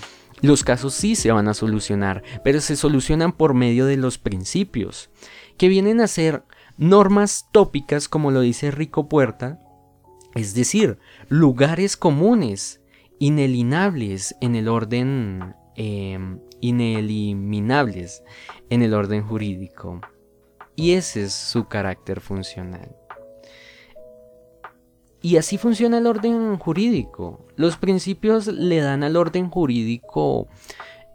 Los 0.40 0.62
casos 0.62 0.94
sí 0.94 1.16
se 1.16 1.32
van 1.32 1.48
a 1.48 1.54
solucionar, 1.54 2.22
pero 2.44 2.60
se 2.60 2.76
solucionan 2.76 3.32
por 3.32 3.54
medio 3.54 3.86
de 3.86 3.96
los 3.96 4.18
principios, 4.18 5.10
que 5.56 5.68
vienen 5.68 6.00
a 6.00 6.06
ser 6.06 6.44
normas 6.76 7.48
tópicas, 7.50 8.08
como 8.08 8.30
lo 8.30 8.40
dice 8.40 8.70
Rico 8.70 9.08
Puerta, 9.08 9.60
es 10.34 10.54
decir, 10.54 10.98
lugares 11.28 11.96
comunes, 11.96 12.80
inelinables 13.18 14.36
en 14.40 14.54
el 14.54 14.68
orden 14.68 15.56
Em, 15.80 16.40
ineliminables 16.60 18.24
en 18.68 18.82
el 18.82 18.94
orden 18.94 19.22
jurídico. 19.22 20.00
Y 20.74 20.94
ese 20.94 21.22
es 21.22 21.32
su 21.32 21.68
carácter 21.68 22.20
funcional. 22.20 22.96
Y 25.22 25.36
así 25.36 25.56
funciona 25.56 25.98
el 25.98 26.08
orden 26.08 26.58
jurídico. 26.58 27.46
Los 27.54 27.76
principios 27.76 28.48
le 28.48 28.80
dan 28.80 29.04
al 29.04 29.14
orden 29.14 29.50
jurídico 29.50 30.48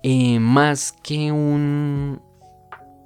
eh, 0.02 0.40
más 0.40 0.94
que 1.04 1.34
un... 1.34 2.22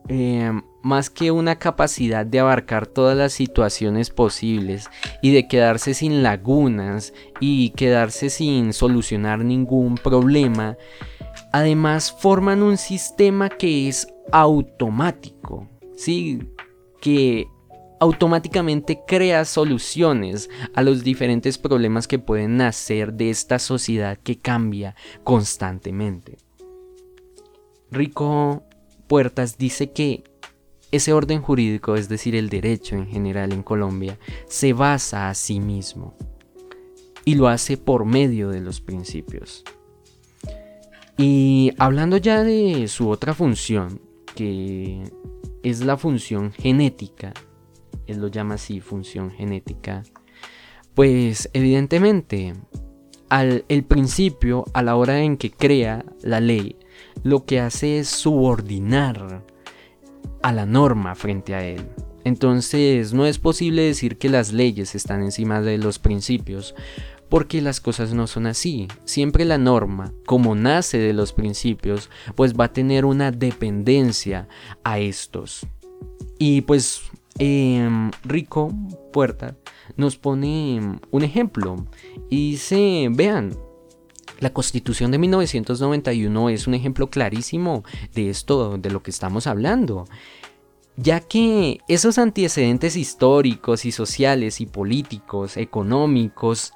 Eh, 0.09 0.51
más 0.83 1.09
que 1.09 1.31
una 1.31 1.57
capacidad 1.57 2.25
de 2.25 2.39
abarcar 2.39 2.85
todas 2.87 3.17
las 3.17 3.33
situaciones 3.33 4.11
posibles 4.11 4.89
y 5.21 5.33
de 5.33 5.47
quedarse 5.47 5.93
sin 5.95 6.23
lagunas 6.23 7.13
y 7.41 7.71
quedarse 7.71 8.29
sin 8.29 8.71
solucionar 8.71 9.39
ningún 9.39 9.95
problema, 9.95 10.77
Además 11.57 12.11
forman 12.11 12.61
un 12.61 12.77
sistema 12.77 13.49
que 13.49 13.87
es 13.87 14.07
automático, 14.31 15.67
¿sí? 15.95 16.39
que 17.01 17.47
automáticamente 17.99 18.99
crea 19.07 19.43
soluciones 19.43 20.51
a 20.75 20.83
los 20.83 21.03
diferentes 21.03 21.57
problemas 21.57 22.07
que 22.07 22.19
pueden 22.19 22.57
nacer 22.57 23.13
de 23.13 23.31
esta 23.31 23.57
sociedad 23.57 24.19
que 24.19 24.37
cambia 24.37 24.95
constantemente. 25.23 26.37
Rico 27.89 28.61
Puertas 29.07 29.57
dice 29.57 29.91
que 29.91 30.23
ese 30.91 31.11
orden 31.11 31.41
jurídico, 31.41 31.95
es 31.95 32.07
decir, 32.07 32.35
el 32.35 32.49
derecho 32.49 32.95
en 32.95 33.07
general 33.07 33.51
en 33.51 33.63
Colombia, 33.63 34.19
se 34.45 34.73
basa 34.73 35.27
a 35.27 35.33
sí 35.33 35.59
mismo 35.59 36.13
y 37.25 37.33
lo 37.33 37.47
hace 37.47 37.77
por 37.77 38.05
medio 38.05 38.49
de 38.49 38.61
los 38.61 38.79
principios. 38.79 39.63
Y 41.17 41.73
hablando 41.79 42.17
ya 42.17 42.43
de 42.43 42.87
su 42.87 43.09
otra 43.09 43.33
función, 43.33 43.99
que 44.35 45.03
es 45.63 45.83
la 45.83 45.97
función 45.97 46.51
genética, 46.51 47.33
él 48.05 48.21
lo 48.21 48.27
llama 48.27 48.55
así, 48.55 48.81
función 48.81 49.31
genética, 49.31 50.03
pues 50.93 51.49
evidentemente 51.53 52.53
al 53.29 53.65
el 53.67 53.83
principio, 53.83 54.65
a 54.73 54.83
la 54.83 54.95
hora 54.95 55.21
en 55.21 55.37
que 55.37 55.51
crea 55.51 56.05
la 56.21 56.39
ley, 56.39 56.77
lo 57.23 57.45
que 57.45 57.59
hace 57.59 57.99
es 57.99 58.07
subordinar 58.07 59.43
a 60.43 60.51
la 60.53 60.65
norma 60.65 61.15
frente 61.15 61.55
a 61.55 61.65
él. 61.65 61.81
Entonces 62.23 63.13
no 63.13 63.25
es 63.25 63.39
posible 63.39 63.83
decir 63.83 64.17
que 64.17 64.29
las 64.29 64.53
leyes 64.53 64.95
están 64.95 65.23
encima 65.23 65.61
de 65.61 65.77
los 65.77 65.97
principios, 65.97 66.75
porque 67.29 67.61
las 67.61 67.81
cosas 67.81 68.13
no 68.13 68.27
son 68.27 68.47
así. 68.47 68.87
Siempre 69.05 69.45
la 69.45 69.57
norma, 69.57 70.13
como 70.25 70.55
nace 70.55 70.97
de 70.97 71.13
los 71.13 71.33
principios, 71.33 72.09
pues 72.35 72.53
va 72.53 72.65
a 72.65 72.73
tener 72.73 73.05
una 73.05 73.31
dependencia 73.31 74.47
a 74.83 74.99
estos. 74.99 75.65
Y 76.39 76.61
pues 76.61 77.01
em, 77.39 78.11
Rico 78.23 78.71
Puerta 79.11 79.55
nos 79.95 80.17
pone 80.17 80.99
un 81.11 81.23
ejemplo 81.23 81.87
y 82.29 82.51
dice, 82.51 83.09
vean, 83.11 83.55
la 84.39 84.53
constitución 84.53 85.11
de 85.11 85.17
1991 85.17 86.49
es 86.49 86.67
un 86.67 86.75
ejemplo 86.75 87.09
clarísimo 87.09 87.83
de 88.13 88.29
esto, 88.29 88.77
de 88.77 88.91
lo 88.91 89.01
que 89.01 89.11
estamos 89.11 89.47
hablando 89.47 90.05
ya 90.97 91.19
que 91.19 91.79
esos 91.87 92.17
antecedentes 92.17 92.95
históricos 92.95 93.85
y 93.85 93.91
sociales 93.91 94.59
y 94.59 94.65
políticos, 94.65 95.55
económicos, 95.55 96.73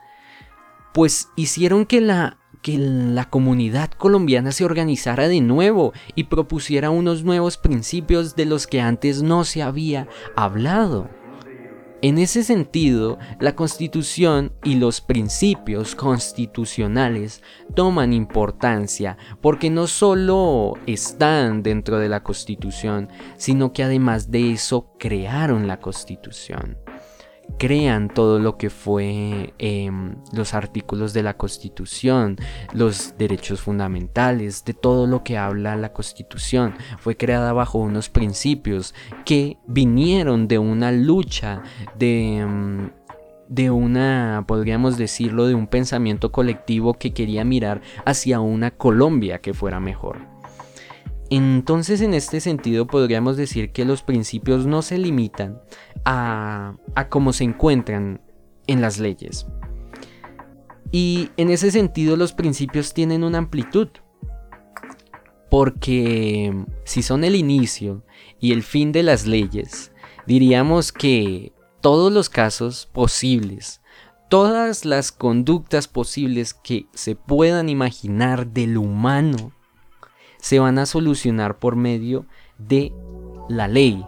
pues 0.94 1.30
hicieron 1.36 1.86
que 1.86 2.02
la, 2.02 2.38
que 2.62 2.78
la 2.78 3.30
comunidad 3.30 3.92
colombiana 3.92 4.52
se 4.52 4.66
organizara 4.66 5.28
de 5.28 5.42
nuevo 5.42 5.94
y 6.16 6.26
propusiera 6.26 6.90
unos 6.90 7.24
nuevos 7.24 7.58
principios 7.58 8.36
de 8.36 8.46
los 8.46 8.68
que 8.68 8.82
antes 8.82 9.22
no 9.22 9.44
se 9.44 9.62
había 9.62 10.08
hablado. 10.36 11.10
En 12.04 12.18
ese 12.18 12.44
sentido, 12.44 13.20
la 13.40 13.56
constitución 13.56 14.54
y 14.64 14.76
los 14.76 15.02
principios 15.02 15.94
constitucionales 15.94 17.44
toman 17.76 18.12
importancia 18.12 19.18
porque 19.40 19.70
no 19.70 19.86
solo 19.86 20.74
están 20.88 21.62
dentro 21.62 22.00
de 22.00 22.10
la 22.10 22.24
constitución, 22.24 23.08
sino 23.38 23.72
que 23.72 23.84
además 23.84 24.32
de 24.32 24.52
eso 24.52 24.94
crearon 24.98 25.68
la 25.68 25.80
constitución 25.80 26.81
crean 27.58 28.10
todo 28.10 28.40
lo 28.40 28.58
que 28.58 28.70
fue 28.70 29.54
em, 29.58 30.16
los 30.34 30.54
artículos 30.54 31.14
de 31.14 31.24
la 31.24 31.38
Constitución, 31.38 32.38
los 32.74 33.16
derechos 33.18 33.62
fundamentales, 33.62 34.66
de 34.66 34.74
todo 34.74 35.08
lo 35.08 35.24
que 35.24 35.38
habla 35.38 35.76
la 35.76 35.94
Constitución. 35.94 36.76
Fue 37.00 37.18
creada 37.18 37.54
bajo 37.54 37.80
unos 37.80 38.10
principios 38.10 38.94
que 39.26 39.58
vinieron 39.68 40.48
de 40.48 40.60
una 40.60 40.92
lucha 40.92 41.64
de... 41.98 42.38
Em, 42.38 42.90
de 43.48 43.70
una, 43.70 44.46
podríamos 44.48 44.98
decirlo, 44.98 45.46
de 45.46 45.56
un 45.56 45.68
pensamiento 45.68 46.32
colectivo 46.32 46.94
que 46.94 47.14
quería 47.14 47.44
mirar 47.44 47.82
hacia 48.06 48.40
una 48.40 48.72
Colombia 48.72 49.42
que 49.42 49.54
fuera 49.54 49.82
mejor. 49.82 50.31
Entonces 51.32 52.02
en 52.02 52.14
este 52.14 52.42
sentido 52.42 52.88
podríamos 52.88 53.38
decir 53.38 53.72
que 53.72 53.86
los 53.86 54.04
principios 54.04 54.66
no 54.66 54.82
se 54.82 54.98
limitan 54.98 55.62
a, 56.04 56.76
cómo 57.10 57.32
se 57.32 57.46
encuentran 57.46 58.20
en 58.68 58.82
las 58.82 59.00
leyes. 59.00 59.48
Y 60.92 61.30
en 61.38 61.50
ese 61.50 61.72
sentido 61.72 62.18
los 62.18 62.34
principios 62.34 62.94
tienen 62.94 63.24
una 63.24 63.38
amplitud. 63.38 63.88
Porque 65.50 66.54
si 66.84 67.02
son 67.02 67.24
el 67.24 67.36
inicio 67.36 68.04
y 68.42 68.52
el 68.52 68.62
fin 68.62 68.92
de 68.92 69.04
las 69.04 69.26
leyes, 69.26 69.94
diríamos 70.28 70.92
que 70.92 71.54
todos 71.80 72.12
los 72.12 72.28
casos 72.28 72.90
posibles, 72.92 73.82
todas 74.30 74.84
las 74.84 75.14
conductas 75.14 75.88
posibles 75.88 76.54
que 76.54 76.88
se 76.94 77.16
puedan 77.16 77.70
imaginar 77.70 78.48
del 78.48 78.78
humano, 78.78 79.54
se 80.42 80.60
van 80.60 80.78
a 80.80 80.86
solucionar 80.86 81.58
por 81.58 81.78
medio 81.78 82.26
de 82.58 82.92
la 83.48 83.68
ley, 83.68 84.06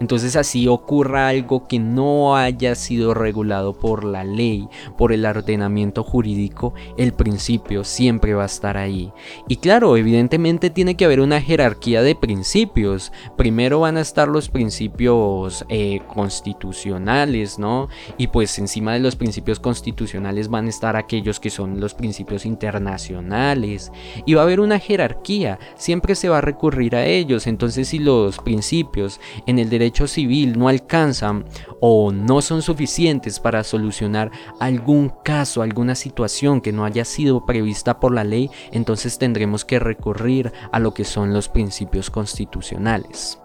entonces 0.00 0.34
así 0.34 0.66
ocurra 0.66 1.28
algo 1.28 1.68
que 1.68 1.78
no 1.78 2.36
haya 2.36 2.74
sido 2.74 3.14
regulado 3.14 3.74
por 3.74 4.04
la 4.04 4.24
ley, 4.24 4.68
por 4.98 5.12
el 5.12 5.24
ordenamiento 5.24 6.02
jurídico, 6.02 6.74
el 6.98 7.12
principio 7.12 7.84
siempre 7.84 8.34
va 8.34 8.42
a 8.42 8.46
estar 8.46 8.76
ahí. 8.76 9.12
Y 9.48 9.56
claro, 9.56 9.96
evidentemente 9.96 10.70
tiene 10.70 10.96
que 10.96 11.04
haber 11.04 11.20
una 11.20 11.40
jerarquía 11.40 12.02
de 12.02 12.16
principios. 12.16 13.12
Primero 13.36 13.80
van 13.80 13.96
a 13.96 14.00
estar 14.00 14.28
los 14.28 14.48
principios 14.48 15.64
eh, 15.68 16.00
constitucionales, 16.12 17.58
¿no? 17.58 17.88
Y 18.18 18.26
pues 18.26 18.58
encima 18.58 18.94
de 18.94 19.00
los 19.00 19.14
principios 19.16 19.60
constitucionales 19.60 20.48
van 20.48 20.66
a 20.66 20.70
estar 20.70 20.96
aquellos 20.96 21.38
que 21.38 21.50
son 21.50 21.80
los 21.80 21.94
principios 21.94 22.46
internacionales. 22.46 23.92
Y 24.26 24.34
va 24.34 24.42
a 24.42 24.44
haber 24.44 24.60
una 24.60 24.80
jerarquía, 24.80 25.58
siempre 25.76 26.16
se 26.16 26.28
va 26.28 26.38
a 26.38 26.42
recurrir 26.42 26.96
a 26.96 27.06
ellos. 27.06 27.46
Entonces 27.46 27.88
si 27.88 28.00
los 28.00 28.38
principios 28.38 29.20
en 29.46 29.58
el 29.58 29.70
derecho 29.70 29.83
derecho 29.84 30.06
civil 30.06 30.58
no 30.58 30.68
alcanzan 30.68 31.44
o 31.78 32.10
no 32.10 32.40
son 32.40 32.62
suficientes 32.62 33.38
para 33.38 33.62
solucionar 33.62 34.30
algún 34.58 35.12
caso, 35.22 35.60
alguna 35.60 35.94
situación 35.94 36.62
que 36.62 36.72
no 36.72 36.86
haya 36.86 37.04
sido 37.04 37.44
prevista 37.44 38.00
por 38.00 38.14
la 38.14 38.24
ley, 38.24 38.50
entonces 38.72 39.18
tendremos 39.18 39.66
que 39.66 39.78
recurrir 39.78 40.52
a 40.72 40.78
lo 40.78 40.94
que 40.94 41.04
son 41.04 41.34
los 41.34 41.50
principios 41.50 42.08
constitucionales. 42.08 43.38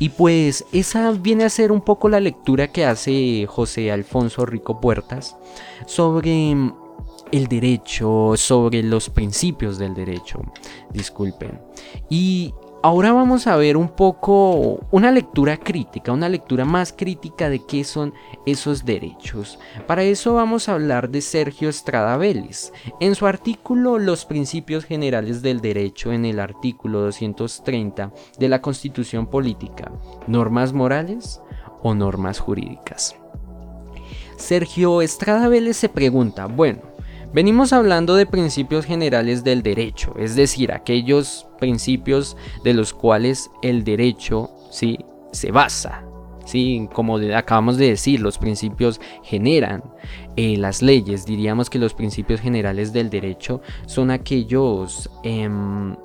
Y 0.00 0.08
pues 0.08 0.64
esa 0.72 1.12
viene 1.12 1.44
a 1.44 1.50
ser 1.50 1.70
un 1.70 1.80
poco 1.80 2.08
la 2.08 2.18
lectura 2.18 2.72
que 2.72 2.84
hace 2.84 3.46
José 3.46 3.92
Alfonso 3.92 4.44
Rico 4.44 4.80
Puertas 4.80 5.36
sobre 5.86 6.56
el 7.30 7.46
derecho, 7.46 8.32
sobre 8.36 8.82
los 8.82 9.10
principios 9.10 9.78
del 9.78 9.94
derecho. 9.94 10.40
Disculpen. 10.92 11.60
Y 12.10 12.52
Ahora 12.84 13.12
vamos 13.12 13.46
a 13.46 13.54
ver 13.54 13.76
un 13.76 13.88
poco 13.88 14.80
una 14.90 15.12
lectura 15.12 15.56
crítica, 15.56 16.10
una 16.10 16.28
lectura 16.28 16.64
más 16.64 16.92
crítica 16.92 17.48
de 17.48 17.64
qué 17.64 17.84
son 17.84 18.12
esos 18.44 18.84
derechos. 18.84 19.60
Para 19.86 20.02
eso 20.02 20.34
vamos 20.34 20.68
a 20.68 20.72
hablar 20.72 21.08
de 21.08 21.20
Sergio 21.20 21.68
Estrada 21.68 22.16
Vélez. 22.16 22.72
En 22.98 23.14
su 23.14 23.28
artículo 23.28 24.00
Los 24.00 24.24
principios 24.24 24.84
generales 24.84 25.42
del 25.42 25.60
derecho, 25.60 26.12
en 26.12 26.24
el 26.24 26.40
artículo 26.40 27.02
230 27.02 28.10
de 28.40 28.48
la 28.48 28.60
Constitución 28.60 29.28
Política, 29.28 29.92
normas 30.26 30.72
morales 30.72 31.40
o 31.84 31.94
normas 31.94 32.40
jurídicas. 32.40 33.14
Sergio 34.36 35.02
Estrada 35.02 35.46
Vélez 35.46 35.76
se 35.76 35.88
pregunta, 35.88 36.46
bueno, 36.46 36.80
Venimos 37.32 37.72
hablando 37.72 38.14
de 38.14 38.26
principios 38.26 38.84
generales 38.84 39.42
del 39.42 39.62
derecho, 39.62 40.14
es 40.18 40.36
decir, 40.36 40.70
aquellos 40.70 41.46
principios 41.58 42.36
de 42.62 42.74
los 42.74 42.92
cuales 42.92 43.50
el 43.62 43.84
derecho 43.84 44.50
¿sí? 44.70 44.98
se 45.32 45.50
basa. 45.50 46.04
¿sí? 46.44 46.90
Como 46.92 47.16
acabamos 47.34 47.78
de 47.78 47.88
decir, 47.88 48.20
los 48.20 48.36
principios 48.36 49.00
generan 49.22 49.82
eh, 50.36 50.58
las 50.58 50.82
leyes. 50.82 51.24
Diríamos 51.24 51.70
que 51.70 51.78
los 51.78 51.94
principios 51.94 52.38
generales 52.38 52.92
del 52.92 53.08
derecho 53.08 53.62
son 53.86 54.10
aquellos 54.10 55.08
em, 55.22 55.96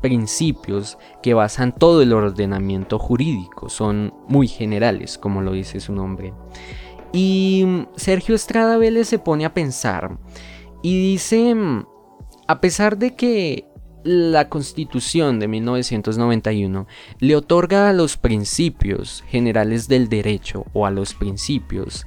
principios 0.00 0.98
que 1.20 1.34
basan 1.34 1.74
todo 1.74 2.00
el 2.00 2.12
ordenamiento 2.12 3.00
jurídico. 3.00 3.68
Son 3.68 4.14
muy 4.28 4.46
generales, 4.46 5.18
como 5.18 5.42
lo 5.42 5.50
dice 5.50 5.80
su 5.80 5.92
nombre. 5.92 6.32
Y 7.12 7.86
Sergio 7.96 8.36
Estrada 8.36 8.76
Vélez 8.76 9.08
se 9.08 9.18
pone 9.18 9.44
a 9.44 9.52
pensar 9.52 10.16
y 10.82 11.12
dice, 11.12 11.54
mm, 11.54 11.86
a 12.46 12.60
pesar 12.60 12.98
de 12.98 13.14
que 13.14 13.66
la 14.02 14.48
constitución 14.48 15.40
de 15.40 15.48
1991 15.48 16.86
le 17.18 17.36
otorga 17.36 17.90
a 17.90 17.92
los 17.92 18.16
principios 18.16 19.22
generales 19.28 19.88
del 19.88 20.08
derecho 20.08 20.64
o 20.72 20.86
a 20.86 20.90
los 20.90 21.12
principios 21.12 22.06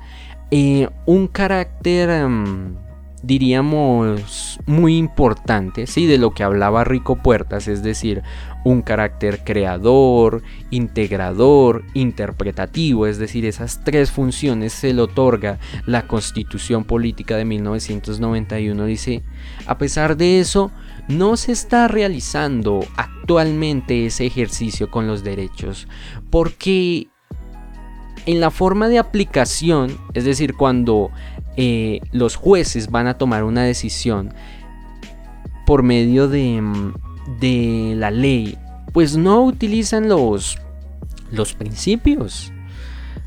eh, 0.49 0.89
un 1.05 1.27
carácter 1.27 2.27
mm, 2.27 2.77
diríamos, 3.23 4.59
muy 4.67 4.97
importante, 4.97 5.87
¿sí? 5.87 6.05
De 6.05 6.17
lo 6.17 6.31
que 6.31 6.43
hablaba 6.43 6.83
Rico 6.83 7.15
Puertas, 7.15 7.67
es 7.67 7.81
decir, 7.81 8.21
un 8.63 8.81
carácter 8.81 9.43
creador, 9.43 10.41
integrador, 10.69 11.83
interpretativo, 11.93 13.07
es 13.07 13.17
decir, 13.17 13.45
esas 13.45 13.83
tres 13.83 14.11
funciones 14.11 14.73
se 14.73 14.93
le 14.93 15.01
otorga 15.01 15.59
la 15.85 16.07
Constitución 16.07 16.83
Política 16.83 17.35
de 17.35 17.45
1991, 17.45 18.85
dice, 18.85 19.23
a 19.65 19.77
pesar 19.77 20.17
de 20.17 20.39
eso, 20.39 20.71
no 21.07 21.35
se 21.35 21.51
está 21.51 21.87
realizando 21.87 22.85
actualmente 22.95 24.05
ese 24.05 24.25
ejercicio 24.25 24.89
con 24.89 25.07
los 25.07 25.23
derechos, 25.23 25.87
porque 26.29 27.07
en 28.25 28.39
la 28.39 28.51
forma 28.51 28.87
de 28.87 28.99
aplicación, 28.99 29.97
es 30.13 30.23
decir, 30.23 30.53
cuando 30.53 31.11
eh, 31.57 31.99
los 32.11 32.35
jueces 32.35 32.89
van 32.89 33.07
a 33.07 33.17
tomar 33.17 33.43
una 33.43 33.63
decisión 33.63 34.33
por 35.65 35.83
medio 35.83 36.27
de, 36.27 36.61
mm, 36.61 36.93
de 37.39 37.93
la 37.97 38.11
ley, 38.11 38.57
pues 38.91 39.17
no 39.17 39.43
utilizan 39.43 40.09
los, 40.09 40.57
los 41.31 41.53
principios. 41.53 42.51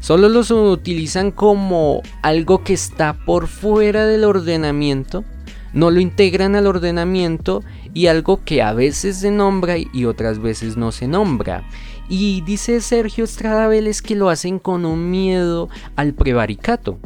Solo 0.01 0.29
los 0.29 0.51
utilizan 0.51 1.31
como 1.31 2.03
algo 2.23 2.63
que 2.63 2.75
está 2.75 3.15
por 3.25 3.49
fuera 3.49 4.07
del 4.07 4.25
ordenamiento, 4.25 5.25
no 5.73 5.91
lo 5.91 6.01
integran 6.01 6.55
al 6.55 6.67
ordenamiento 6.67 7.63
y 7.93 8.07
algo 8.07 8.45
que 8.45 8.63
a 8.63 8.73
veces 8.73 9.17
se 9.17 9.31
nombra 9.31 9.77
y 9.79 10.05
otras 10.05 10.39
veces 10.39 10.77
no 10.77 10.93
se 10.93 11.09
nombra. 11.09 11.65
Y 12.09 12.43
dice 12.43 12.81
Sergio 12.81 13.25
Estrada 13.25 13.69
Vélez 13.69 14.01
que 14.01 14.15
lo 14.15 14.29
hacen 14.29 14.59
con 14.59 14.85
un 14.85 15.11
miedo 15.11 15.69
al 15.97 16.15
prevaricato. 16.15 16.99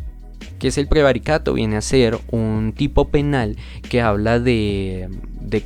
Que 0.58 0.68
es 0.68 0.78
el 0.78 0.88
prevaricato? 0.88 1.54
Viene 1.54 1.76
a 1.76 1.80
ser 1.80 2.18
un 2.30 2.72
tipo 2.76 3.08
penal 3.08 3.56
que 3.88 4.00
habla 4.00 4.38
de, 4.38 5.08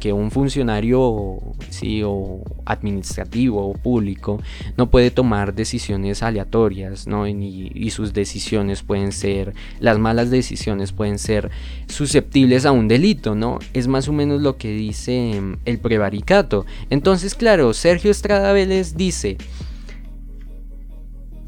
que 0.01 0.13
un 0.13 0.31
funcionario 0.31 1.41
sí, 1.69 2.03
o 2.05 2.43
administrativo 2.65 3.69
o 3.69 3.75
público 3.75 4.41
no 4.77 4.91
puede 4.91 5.11
tomar 5.11 5.55
decisiones 5.55 6.23
aleatorias, 6.23 7.07
¿no? 7.07 7.29
Y, 7.29 7.73
y, 7.75 7.91
sus 7.91 8.13
decisiones 8.13 8.83
pueden 8.83 9.13
ser, 9.13 9.55
las 9.81 9.99
malas 9.99 10.31
decisiones 10.31 10.93
pueden 10.93 11.19
ser 11.19 11.51
susceptibles 11.89 12.65
a 12.65 12.73
un 12.73 12.89
delito, 12.89 13.35
¿no? 13.35 13.59
Es 13.73 13.89
más 13.89 14.09
o 14.09 14.13
menos 14.13 14.41
lo 14.41 14.57
que 14.57 14.73
dice 14.73 15.41
el 15.65 15.79
prevaricato. 15.79 16.67
Entonces, 16.91 17.35
claro, 17.35 17.75
Sergio 17.75 18.11
Estrada 18.11 18.53
Vélez 18.53 18.97
dice, 18.97 19.37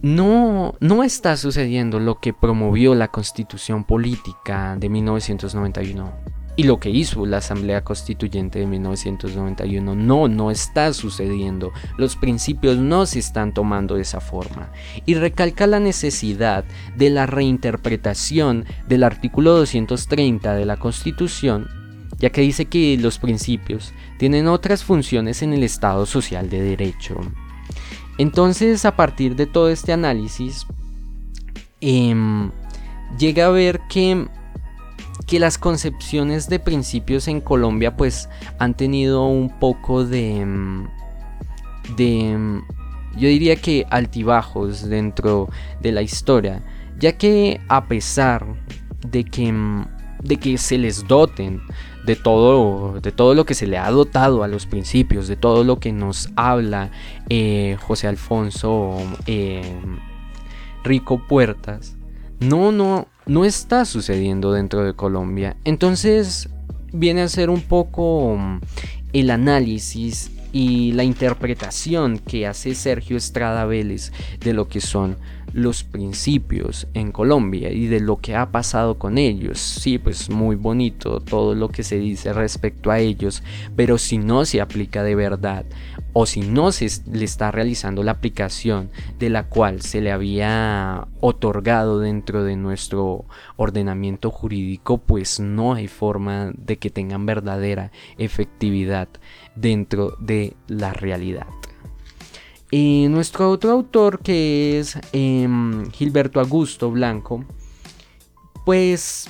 no, 0.03 0.75
no 0.81 1.03
está 1.03 1.37
sucediendo 1.37 1.99
lo 2.01 2.21
que 2.21 2.33
promovió 2.33 2.95
la 2.95 3.09
constitución 3.09 3.85
política 3.85 4.77
de 4.79 4.89
1991 4.89 6.37
y 6.57 6.63
lo 6.63 6.81
que 6.81 6.91
hizo 6.91 7.27
la 7.27 7.39
Asamblea 7.39 7.85
Constituyente 7.85 8.59
de 8.59 8.67
1991. 8.67 9.95
No, 9.95 10.27
no 10.27 10.51
está 10.51 10.93
sucediendo. 10.95 11.73
Los 11.99 12.17
principios 12.17 12.79
no 12.79 13.05
se 13.05 13.19
están 13.19 13.53
tomando 13.53 13.97
de 13.97 14.03
esa 14.03 14.21
forma. 14.21 14.73
Y 15.05 15.15
recalca 15.15 15.67
la 15.67 15.81
necesidad 15.81 16.65
de 16.97 17.11
la 17.11 17.27
reinterpretación 17.27 18.65
del 18.89 19.05
artículo 19.05 19.53
230 19.53 20.55
de 20.55 20.65
la 20.65 20.79
Constitución, 20.79 21.69
ya 22.19 22.31
que 22.31 22.41
dice 22.41 22.65
que 22.65 22.97
los 22.99 23.19
principios 23.19 23.93
tienen 24.19 24.49
otras 24.49 24.83
funciones 24.83 25.43
en 25.43 25.53
el 25.53 25.63
Estado 25.63 26.07
social 26.07 26.49
de 26.49 26.63
derecho. 26.63 27.21
Entonces, 28.19 28.85
a 28.85 28.97
partir 28.97 29.37
de 29.37 29.47
todo 29.47 29.69
este 29.69 29.93
análisis, 29.93 30.67
em, 31.81 32.51
llega 33.19 33.47
a 33.47 33.51
ver 33.51 33.81
que 33.89 34.29
que 35.27 35.41
las 35.41 35.59
concepciones 35.59 36.49
de 36.49 36.61
principios 36.61 37.27
en 37.27 37.41
Colombia 37.41 37.97
pues 37.97 38.29
han 38.59 38.77
tenido 38.77 39.27
un 39.27 39.59
poco 39.59 40.05
de 40.05 40.45
mm, 40.47 40.89
de 41.97 42.37
mm, 42.39 42.63
yo 43.19 43.29
diría 43.29 43.57
que 43.57 43.87
altibajos 43.91 44.89
dentro 44.89 45.49
de 45.81 45.91
la 45.91 46.03
historia 46.03 46.63
ya 46.99 47.13
que 47.17 47.61
a 47.69 47.87
pesar 47.87 48.47
de 49.07 49.25
que, 49.25 49.53
de 50.23 50.37
que 50.37 50.59
se 50.59 50.79
les 50.79 51.07
doten 51.07 51.61
de 52.07 52.17
todo, 52.17 53.01
de 53.01 53.13
todo 53.13 53.35
lo 53.35 53.45
que 53.45 53.55
se 53.55 53.67
le 53.67 53.79
ha 53.79 53.91
dotado 53.91 54.45
a 54.45 54.49
los 54.49 54.67
principios, 54.67 55.27
de 55.29 55.37
todo 55.37 55.65
lo 55.65 55.81
que 55.81 55.93
nos 55.93 56.31
habla 56.37 56.91
eh, 57.29 57.77
José 57.83 58.07
Alfonso 58.07 58.97
eh, 59.27 59.75
Rico 60.85 61.27
Puertas, 61.27 61.97
no, 62.39 62.71
no, 62.71 63.09
no 63.27 63.45
está 63.45 63.85
sucediendo 63.85 64.53
dentro 64.53 64.85
de 64.85 64.95
Colombia. 64.95 65.57
Entonces 65.65 66.49
viene 66.93 67.23
a 67.23 67.29
ser 67.29 67.51
un 67.51 67.61
poco 67.61 68.37
mm, 68.39 68.61
el 69.13 69.31
análisis 69.31 70.31
y 70.53 70.93
la 70.93 71.03
interpretación 71.03 72.19
que 72.19 72.47
hace 72.47 72.75
Sergio 72.75 73.17
Estrada 73.17 73.65
Vélez 73.65 74.13
de 74.41 74.53
lo 74.53 74.69
que 74.69 74.81
son 74.81 75.17
los 75.57 75.85
principios 75.85 76.87
en 76.93 77.13
Colombia 77.13 77.73
y 77.73 77.87
de 77.87 78.01
lo 78.01 78.19
que 78.19 78.37
ha 78.37 78.53
pasado 78.53 78.99
con 78.99 79.17
ellos. 79.17 79.59
Sí, 79.59 79.97
pues 79.97 80.29
muy 80.29 80.55
bonito 80.55 81.19
todo 81.21 81.55
lo 81.55 81.71
que 81.71 81.83
se 81.83 81.99
dice 81.99 82.35
respecto 82.35 82.91
a 82.91 82.99
ellos, 82.99 83.43
pero 83.75 83.97
si 83.97 84.19
no 84.19 84.45
se 84.45 84.61
aplica 84.61 85.03
de 85.03 85.15
verdad 85.15 85.65
o 86.13 86.27
si 86.27 86.41
no 86.41 86.73
se 86.73 86.91
le 87.11 87.25
está 87.25 87.51
realizando 87.51 88.03
la 88.03 88.13
aplicación 88.13 88.91
de 89.19 89.31
la 89.31 89.45
cual 89.45 89.81
se 89.81 90.03
le 90.03 90.13
había 90.13 91.09
otorgado 91.21 92.01
dentro 92.01 92.45
de 92.45 92.57
nuestro 92.57 93.25
ordenamiento 93.57 94.31
jurídico, 94.31 94.99
pues 94.99 95.41
no 95.41 95.73
hay 95.73 95.89
forma 95.89 96.53
de 96.55 96.77
que 96.77 96.91
tengan 96.91 97.25
verdadera 97.25 97.93
efectividad 98.19 99.09
dentro 99.55 100.17
de 100.21 100.55
la 100.69 100.93
realidad. 100.93 101.47
Y 102.71 103.07
nuestro 103.09 103.51
otro 103.51 103.71
autor, 103.71 104.21
que 104.21 104.81
es 104.81 104.99
em, 105.13 105.91
Gilberto 105.93 106.41
Augusto 106.41 106.91
Blanco, 106.91 107.45
pues 108.65 109.29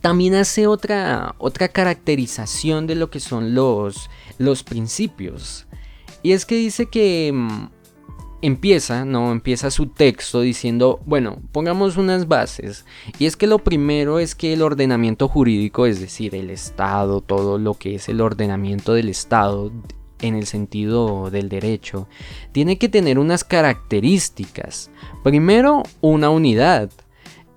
también 0.00 0.34
hace 0.34 0.66
otra, 0.66 1.36
otra 1.38 1.68
caracterización 1.68 2.86
de 2.88 2.96
lo 2.96 3.10
que 3.10 3.20
son 3.20 3.54
los, 3.54 4.10
los 4.38 4.64
principios. 4.64 5.66
Y 6.22 6.32
es 6.32 6.44
que 6.44 6.56
dice 6.56 6.86
que 6.86 7.28
em, 7.28 7.68
empieza, 8.42 9.04
¿no? 9.04 9.30
Empieza 9.30 9.70
su 9.70 9.86
texto 9.86 10.40
diciendo, 10.40 11.00
bueno, 11.06 11.38
pongamos 11.52 11.96
unas 11.96 12.26
bases. 12.26 12.84
Y 13.20 13.26
es 13.26 13.36
que 13.36 13.46
lo 13.46 13.60
primero 13.60 14.18
es 14.18 14.34
que 14.34 14.52
el 14.52 14.62
ordenamiento 14.62 15.28
jurídico, 15.28 15.86
es 15.86 16.00
decir, 16.00 16.34
el 16.34 16.50
Estado, 16.50 17.20
todo 17.20 17.58
lo 17.58 17.74
que 17.74 17.94
es 17.94 18.08
el 18.08 18.20
ordenamiento 18.20 18.94
del 18.94 19.08
Estado, 19.08 19.70
en 20.22 20.34
el 20.34 20.46
sentido 20.46 21.30
del 21.30 21.48
derecho, 21.48 22.08
tiene 22.52 22.78
que 22.78 22.88
tener 22.88 23.18
unas 23.18 23.44
características. 23.44 24.90
Primero, 25.22 25.82
una 26.00 26.30
unidad. 26.30 26.90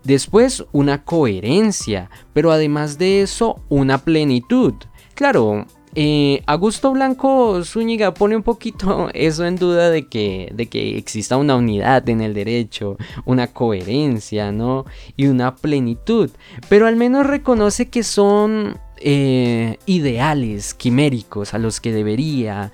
Después, 0.03 0.65
una 0.71 1.03
coherencia. 1.03 2.09
Pero 2.33 2.51
además 2.51 2.97
de 2.97 3.21
eso, 3.21 3.61
una 3.69 3.99
plenitud. 3.99 4.73
Claro, 5.13 5.65
eh, 5.97 6.43
Augusto 6.45 6.91
Blanco 6.91 7.63
Zúñiga 7.63 8.13
pone 8.13 8.35
un 8.35 8.43
poquito 8.43 9.09
eso 9.13 9.45
en 9.45 9.55
duda 9.55 9.89
de 9.89 10.07
que, 10.07 10.51
de 10.53 10.67
que 10.67 10.97
exista 10.97 11.37
una 11.37 11.55
unidad 11.55 12.07
en 12.09 12.19
el 12.19 12.33
derecho, 12.33 12.97
una 13.23 13.47
coherencia, 13.47 14.51
¿no? 14.51 14.85
Y 15.15 15.27
una 15.27 15.55
plenitud. 15.55 16.29
Pero 16.67 16.87
al 16.87 16.97
menos 16.97 17.25
reconoce 17.25 17.89
que 17.89 18.03
son 18.03 18.77
eh, 18.97 19.77
ideales 19.85 20.73
quiméricos 20.73 21.53
a 21.53 21.57
los 21.57 21.79
que 21.79 21.91
debería 21.91 22.71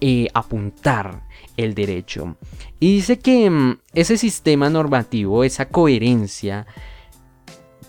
eh, 0.00 0.28
apuntar 0.32 1.24
el 1.56 1.74
derecho. 1.74 2.36
Y 2.80 2.94
dice 2.96 3.18
que 3.18 3.50
mm, 3.50 3.78
ese 3.94 4.16
sistema 4.16 4.70
normativo, 4.70 5.44
esa 5.44 5.68
coherencia, 5.68 6.66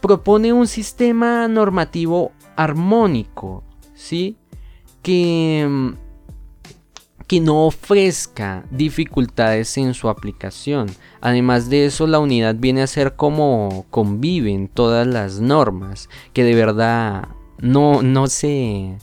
propone 0.02 0.52
un 0.52 0.68
sistema 0.68 1.48
normativo 1.48 2.32
armónico, 2.56 3.64
¿sí? 3.94 4.38
Que, 5.04 5.68
mm, 5.70 5.90
que 7.28 7.40
no 7.40 7.68
ofrezca 7.68 8.66
dificultades 8.72 9.78
en 9.78 9.94
su 9.94 10.10
aplicación. 10.10 10.88
Además 11.22 11.70
de 11.70 11.86
eso, 11.86 12.08
la 12.08 12.18
unidad 12.18 12.56
viene 12.56 12.82
a 12.82 12.88
ser 12.88 13.16
como 13.16 13.86
conviven 13.92 14.68
todas 14.68 15.06
las 15.06 15.40
normas, 15.40 16.10
que 16.34 16.44
de 16.44 16.56
verdad 16.56 17.30
no, 17.62 18.02
no 18.02 18.28
se, 18.28 18.98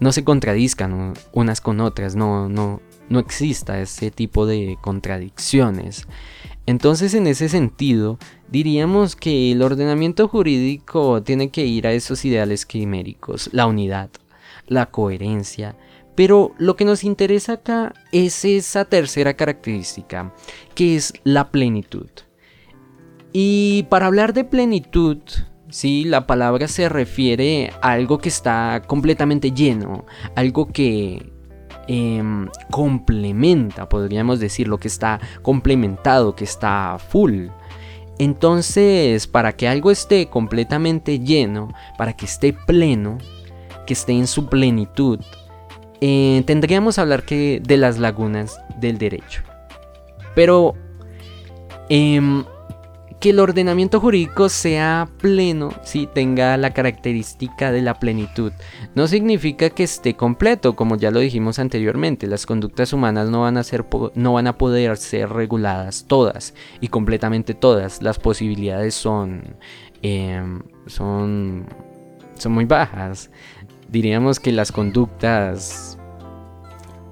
no 0.00 0.12
se 0.12 0.24
contradizcan 0.24 1.14
unas 1.32 1.60
con 1.60 1.80
otras, 1.80 2.16
no, 2.16 2.48
no, 2.48 2.80
no 3.08 3.18
exista 3.18 3.80
ese 3.80 4.10
tipo 4.10 4.46
de 4.46 4.78
contradicciones. 4.80 6.06
Entonces, 6.66 7.14
en 7.14 7.26
ese 7.26 7.48
sentido, 7.48 8.18
diríamos 8.48 9.16
que 9.16 9.52
el 9.52 9.62
ordenamiento 9.62 10.28
jurídico 10.28 11.22
tiene 11.22 11.50
que 11.50 11.64
ir 11.64 11.86
a 11.86 11.92
esos 11.92 12.24
ideales 12.24 12.66
quiméricos, 12.66 13.48
la 13.52 13.66
unidad, 13.66 14.10
la 14.66 14.86
coherencia, 14.86 15.76
pero 16.14 16.52
lo 16.58 16.76
que 16.76 16.84
nos 16.84 17.04
interesa 17.04 17.54
acá 17.54 17.94
es 18.12 18.44
esa 18.44 18.84
tercera 18.84 19.34
característica, 19.34 20.34
que 20.74 20.96
es 20.96 21.14
la 21.24 21.50
plenitud. 21.50 22.10
Y 23.32 23.84
para 23.88 24.06
hablar 24.06 24.32
de 24.32 24.44
plenitud, 24.44 25.18
Sí, 25.70 26.04
la 26.04 26.26
palabra 26.26 26.66
se 26.66 26.88
refiere 26.88 27.72
a 27.82 27.92
algo 27.92 28.18
que 28.18 28.30
está 28.30 28.82
completamente 28.86 29.52
lleno, 29.52 30.06
algo 30.34 30.68
que 30.68 31.30
em, 31.88 32.48
complementa, 32.70 33.88
podríamos 33.88 34.40
decir, 34.40 34.66
lo 34.66 34.78
que 34.78 34.88
está 34.88 35.20
complementado, 35.42 36.34
que 36.34 36.44
está 36.44 36.96
full. 36.98 37.48
Entonces, 38.18 39.26
para 39.26 39.52
que 39.56 39.68
algo 39.68 39.90
esté 39.90 40.28
completamente 40.28 41.20
lleno, 41.20 41.68
para 41.98 42.14
que 42.14 42.24
esté 42.24 42.52
pleno, 42.52 43.18
que 43.86 43.92
esté 43.92 44.12
en 44.12 44.26
su 44.26 44.48
plenitud, 44.48 45.20
eh, 46.00 46.42
tendríamos 46.46 46.94
que 46.94 47.00
hablar 47.00 47.24
de 47.26 47.76
las 47.76 47.98
lagunas 47.98 48.58
del 48.80 48.96
derecho. 48.98 49.42
Pero 50.34 50.74
em, 51.88 52.44
que 53.20 53.30
el 53.30 53.40
ordenamiento 53.40 54.00
jurídico 54.00 54.48
sea 54.48 55.08
pleno, 55.18 55.70
si 55.82 56.06
tenga 56.06 56.56
la 56.56 56.72
característica 56.72 57.72
de 57.72 57.82
la 57.82 57.98
plenitud. 57.98 58.52
No 58.94 59.08
significa 59.08 59.70
que 59.70 59.82
esté 59.82 60.14
completo, 60.14 60.76
como 60.76 60.96
ya 60.96 61.10
lo 61.10 61.18
dijimos 61.18 61.58
anteriormente. 61.58 62.28
Las 62.28 62.46
conductas 62.46 62.92
humanas 62.92 63.28
no 63.28 63.40
van 63.42 63.56
a, 63.56 63.64
ser, 63.64 63.84
no 64.14 64.32
van 64.34 64.46
a 64.46 64.56
poder 64.56 64.96
ser 64.96 65.30
reguladas 65.30 66.04
todas 66.06 66.54
y 66.80 66.88
completamente 66.88 67.54
todas. 67.54 68.02
Las 68.02 68.18
posibilidades 68.18 68.94
son, 68.94 69.56
em, 70.02 70.62
son, 70.86 71.66
son 72.34 72.52
muy 72.52 72.66
bajas. 72.66 73.30
Diríamos 73.88 74.38
que 74.38 74.52
las 74.52 74.70
conductas 74.70 75.97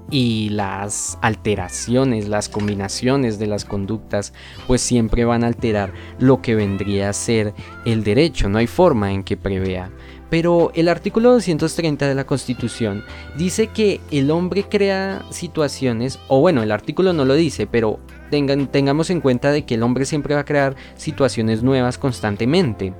y 0.09 0.49
las 0.49 1.17
alteraciones, 1.21 2.27
las 2.27 2.49
combinaciones 2.49 3.39
de 3.39 3.47
las 3.47 3.65
conductas, 3.65 4.33
pues 4.65 4.81
siempre 4.81 5.25
van 5.25 5.43
a 5.43 5.47
alterar 5.47 5.93
lo 6.19 6.41
que 6.41 6.55
vendría 6.55 7.09
a 7.09 7.13
ser 7.13 7.53
el 7.85 8.03
derecho, 8.03 8.49
no 8.49 8.57
hay 8.57 8.67
forma 8.67 9.11
en 9.11 9.23
que 9.23 9.37
prevea. 9.37 9.91
Pero 10.29 10.71
el 10.75 10.89
artículo 10.89 11.31
230 11.31 12.07
de 12.07 12.15
la 12.15 12.25
Constitución 12.25 13.03
dice 13.37 13.67
que 13.67 14.01
el 14.11 14.29
hombre 14.29 14.63
crea 14.63 15.23
situaciones, 15.29 16.19
o 16.27 16.41
bueno, 16.41 16.63
el 16.63 16.71
artículo 16.71 17.13
no 17.13 17.23
lo 17.23 17.33
dice, 17.33 17.65
pero 17.65 17.99
tengamos 18.29 19.09
en 19.09 19.21
cuenta 19.21 19.51
de 19.51 19.65
que 19.65 19.75
el 19.75 19.83
hombre 19.83 20.03
siempre 20.03 20.35
va 20.35 20.41
a 20.41 20.45
crear 20.45 20.75
situaciones 20.97 21.63
nuevas 21.63 21.97
constantemente. 21.97 22.93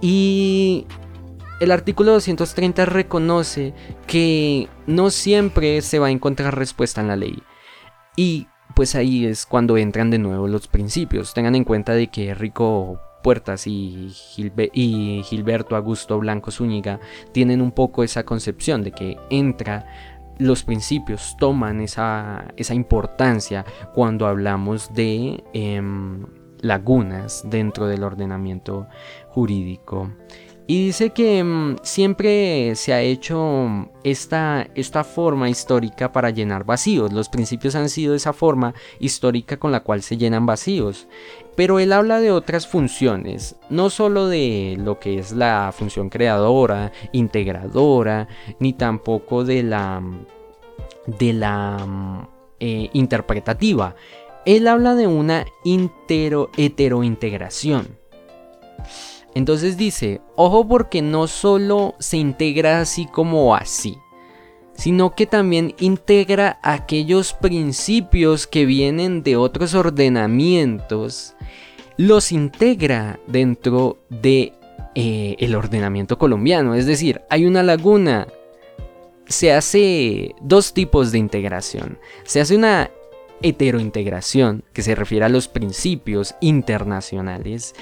Y 0.00 0.86
el 1.60 1.70
artículo 1.70 2.12
230 2.12 2.86
reconoce 2.86 3.74
que 4.06 4.68
no 4.86 5.10
siempre 5.10 5.82
se 5.82 5.98
va 5.98 6.08
a 6.08 6.10
encontrar 6.10 6.56
respuesta 6.56 7.00
en 7.00 7.08
la 7.08 7.16
ley. 7.16 7.42
Y 8.16 8.46
pues 8.74 8.94
ahí 8.94 9.26
es 9.26 9.46
cuando 9.46 9.76
entran 9.76 10.10
de 10.10 10.18
nuevo 10.18 10.46
los 10.46 10.68
principios. 10.68 11.34
Tengan 11.34 11.54
en 11.54 11.64
cuenta 11.64 11.94
de 11.94 12.08
que 12.08 12.34
Rico 12.34 13.00
Puertas 13.22 13.66
y, 13.66 14.10
Gilberto 14.12 15.74
Augusto 15.74 16.18
Blanco 16.18 16.50
Zúñiga 16.50 17.00
tienen 17.32 17.60
un 17.60 17.72
poco 17.72 18.04
esa 18.04 18.24
concepción 18.24 18.82
de 18.82 18.92
que 18.92 19.16
entra 19.30 19.86
los 20.38 20.62
principios 20.62 21.36
toman 21.36 21.80
esa, 21.80 22.46
importancia 22.70 23.64
cuando 23.92 24.28
hablamos 24.28 24.94
de 24.94 25.42
em, 25.52 26.24
lagunas 26.60 27.42
dentro 27.44 27.88
del 27.88 28.04
ordenamiento 28.04 28.86
jurídico. 29.30 30.12
Y 30.70 30.84
dice 30.84 31.10
que 31.10 31.42
mm, 31.42 31.76
siempre 31.82 32.76
se 32.76 32.92
ha 32.92 33.00
hecho 33.00 33.88
esta, 34.04 34.68
esta 34.74 35.02
forma 35.02 35.48
histórica 35.48 36.12
para 36.12 36.28
llenar 36.28 36.64
vacíos. 36.64 37.10
Los 37.10 37.30
principios 37.30 37.74
han 37.74 37.88
sido 37.88 38.14
esa 38.14 38.34
forma 38.34 38.74
histórica 39.00 39.56
con 39.56 39.72
la 39.72 39.80
cual 39.80 40.02
se 40.02 40.18
llenan 40.18 40.44
vacíos. 40.44 41.08
Pero 41.56 41.78
él 41.78 41.90
habla 41.90 42.20
de 42.20 42.32
otras 42.32 42.66
funciones, 42.66 43.56
no 43.70 43.88
solo 43.88 44.28
de 44.28 44.76
lo 44.78 45.00
que 45.00 45.18
es 45.18 45.32
la 45.32 45.72
función 45.74 46.10
creadora, 46.10 46.92
integradora, 47.12 48.28
ni 48.60 48.74
tampoco 48.74 49.44
de 49.44 49.62
la, 49.62 50.02
de 51.06 51.32
la 51.32 51.78
mm, 51.78 52.28
eh, 52.60 52.90
interpretativa. 52.92 53.96
él 54.44 54.68
habla 54.68 54.94
de 54.94 55.06
una 55.06 55.46
heterointegración. 55.64 57.96
Entonces 59.34 59.76
dice, 59.76 60.20
ojo 60.36 60.66
porque 60.66 61.02
no 61.02 61.26
solo 61.26 61.94
se 61.98 62.16
integra 62.16 62.80
así 62.80 63.06
como 63.06 63.54
así, 63.54 63.96
sino 64.74 65.14
que 65.14 65.26
también 65.26 65.74
integra 65.78 66.58
aquellos 66.62 67.32
principios 67.34 68.46
que 68.46 68.64
vienen 68.64 69.22
de 69.22 69.36
otros 69.36 69.74
ordenamientos, 69.74 71.34
los 71.96 72.32
integra 72.32 73.18
dentro 73.26 73.98
de 74.08 74.54
eh, 74.94 75.36
el 75.38 75.54
ordenamiento 75.54 76.16
colombiano. 76.18 76.74
Es 76.74 76.86
decir, 76.86 77.22
hay 77.28 77.44
una 77.44 77.62
laguna. 77.62 78.28
Se 79.26 79.52
hace 79.52 80.34
dos 80.40 80.72
tipos 80.72 81.12
de 81.12 81.18
integración. 81.18 81.98
Se 82.24 82.40
hace 82.40 82.56
una 82.56 82.90
heterointegración, 83.42 84.64
que 84.72 84.82
se 84.82 84.94
refiere 84.94 85.24
a 85.24 85.28
los 85.28 85.48
principios 85.48 86.34
internacionales, 86.40 87.74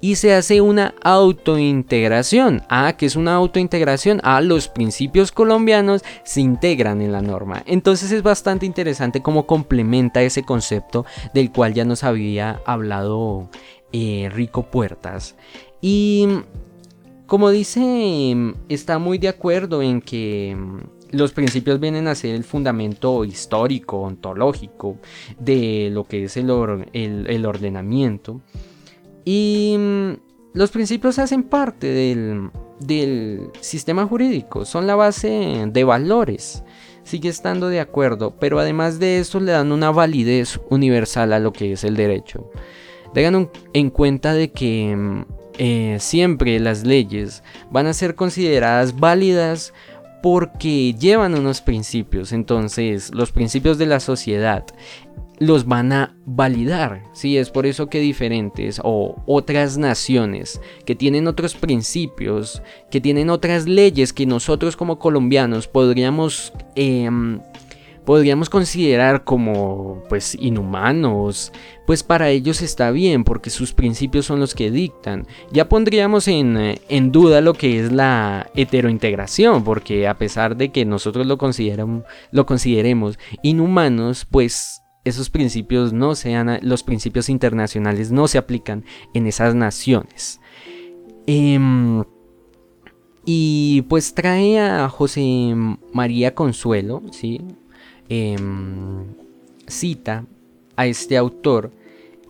y 0.00 0.16
se 0.16 0.34
hace 0.34 0.60
una 0.60 0.94
autointegración. 1.02 2.62
Ah, 2.68 2.96
que 2.96 3.06
es 3.06 3.16
una 3.16 3.34
autointegración. 3.34 4.20
Ah, 4.24 4.40
los 4.40 4.68
principios 4.68 5.32
colombianos 5.32 6.02
se 6.24 6.40
integran 6.40 7.02
en 7.02 7.12
la 7.12 7.22
norma. 7.22 7.62
Entonces 7.66 8.12
es 8.12 8.22
bastante 8.22 8.66
interesante 8.66 9.22
cómo 9.22 9.46
complementa 9.46 10.22
ese 10.22 10.42
concepto 10.42 11.04
del 11.32 11.52
cual 11.52 11.74
ya 11.74 11.84
nos 11.84 12.04
había 12.04 12.60
hablado 12.66 13.48
eh, 13.92 14.28
Rico 14.32 14.64
Puertas. 14.64 15.36
Y 15.80 16.26
como 17.26 17.50
dice, 17.50 18.36
está 18.68 18.98
muy 18.98 19.18
de 19.18 19.28
acuerdo 19.28 19.82
en 19.82 20.00
que 20.00 20.56
los 21.14 21.32
principios 21.32 21.80
vienen 21.80 22.08
a 22.08 22.14
ser 22.14 22.34
el 22.34 22.44
fundamento 22.44 23.24
histórico, 23.24 24.00
ontológico 24.00 24.98
de 25.38 25.90
lo 25.92 26.04
que 26.04 26.24
es 26.24 26.36
el, 26.36 26.50
ordenamiento. 26.50 28.40
Y 29.24 29.76
mm, 29.78 30.12
los 30.54 30.70
principios 30.70 31.18
hacen 31.18 31.44
parte 31.44 31.88
del, 31.88 33.50
sistema 33.60 34.06
jurídico, 34.06 34.64
son 34.64 34.86
la 34.86 34.94
base 34.94 35.64
de 35.66 35.84
valores. 35.84 36.62
Sigue 37.02 37.28
estando 37.28 37.68
de 37.68 37.80
acuerdo, 37.80 38.34
pero 38.38 38.58
además 38.58 38.98
de 38.98 39.18
eso 39.18 39.38
le 39.40 39.52
dan 39.52 39.72
una 39.72 39.90
validez 39.90 40.60
universal 40.70 41.32
a 41.32 41.38
lo 41.38 41.52
que 41.52 41.72
es 41.72 41.84
el 41.84 41.96
derecho. 41.96 42.50
Tengan 43.12 43.50
en 43.72 43.90
cuenta 43.90 44.32
de 44.32 44.50
que 44.50 44.94
mm, 44.96 45.24
eh, 45.58 45.98
siempre 46.00 46.58
las 46.58 46.84
leyes 46.84 47.44
van 47.70 47.86
a 47.86 47.92
ser 47.92 48.16
consideradas 48.16 48.98
válidas 48.98 49.72
porque 50.24 50.94
llevan 50.94 51.34
unos 51.34 51.60
principios. 51.60 52.32
Entonces, 52.32 53.14
los 53.14 53.30
principios 53.30 53.76
de 53.76 53.84
la 53.84 54.00
sociedad 54.00 54.64
los 55.38 55.66
van 55.66 55.92
a 55.92 56.16
validar. 56.24 57.02
Sí, 57.12 57.36
es 57.36 57.50
por 57.50 57.66
eso 57.66 57.88
que 57.88 58.00
diferentes 58.00 58.80
o 58.82 59.22
otras 59.26 59.76
naciones 59.76 60.62
que 60.86 60.94
tienen 60.94 61.26
otros 61.26 61.52
principios, 61.54 62.62
que 62.90 63.02
tienen 63.02 63.28
otras 63.28 63.68
leyes 63.68 64.14
que 64.14 64.24
nosotros 64.24 64.76
como 64.76 64.98
colombianos 64.98 65.68
podríamos 65.68 66.54
em, 66.74 67.40
podríamos 68.04 68.50
considerar 68.50 69.24
como 69.24 70.02
pues 70.08 70.36
inhumanos, 70.38 71.52
pues 71.86 72.02
para 72.02 72.30
ellos 72.30 72.62
está 72.62 72.90
bien 72.90 73.24
porque 73.24 73.50
sus 73.50 73.72
principios 73.72 74.26
son 74.26 74.40
los 74.40 74.54
que 74.54 74.70
dictan. 74.70 75.26
Ya 75.50 75.68
pondríamos 75.68 76.28
en, 76.28 76.56
eh, 76.56 76.80
en 76.88 77.12
duda 77.12 77.40
lo 77.40 77.54
que 77.54 77.80
es 77.80 77.92
la 77.92 78.50
heterointegración, 78.54 79.64
porque 79.64 80.06
a 80.08 80.18
pesar 80.18 80.56
de 80.56 80.70
que 80.70 80.84
nosotros 80.84 81.26
lo, 81.26 81.38
lo 82.30 82.46
consideremos 82.46 83.18
inhumanos, 83.42 84.26
pues 84.30 84.82
esos 85.04 85.30
principios 85.30 85.92
no 85.92 86.14
sean, 86.14 86.58
los 86.62 86.82
principios 86.82 87.28
internacionales 87.28 88.10
no 88.10 88.26
se 88.26 88.38
aplican 88.38 88.84
en 89.12 89.26
esas 89.26 89.54
naciones. 89.54 90.40
Em, 91.26 92.02
y 93.24 93.82
pues 93.82 94.14
trae 94.14 94.60
a 94.60 94.88
José 94.88 95.54
María 95.92 96.34
Consuelo, 96.34 97.02
¿sí? 97.10 97.40
Em, 98.08 99.06
cita 99.66 100.26
a 100.76 100.86
este 100.86 101.16
autor 101.16 101.70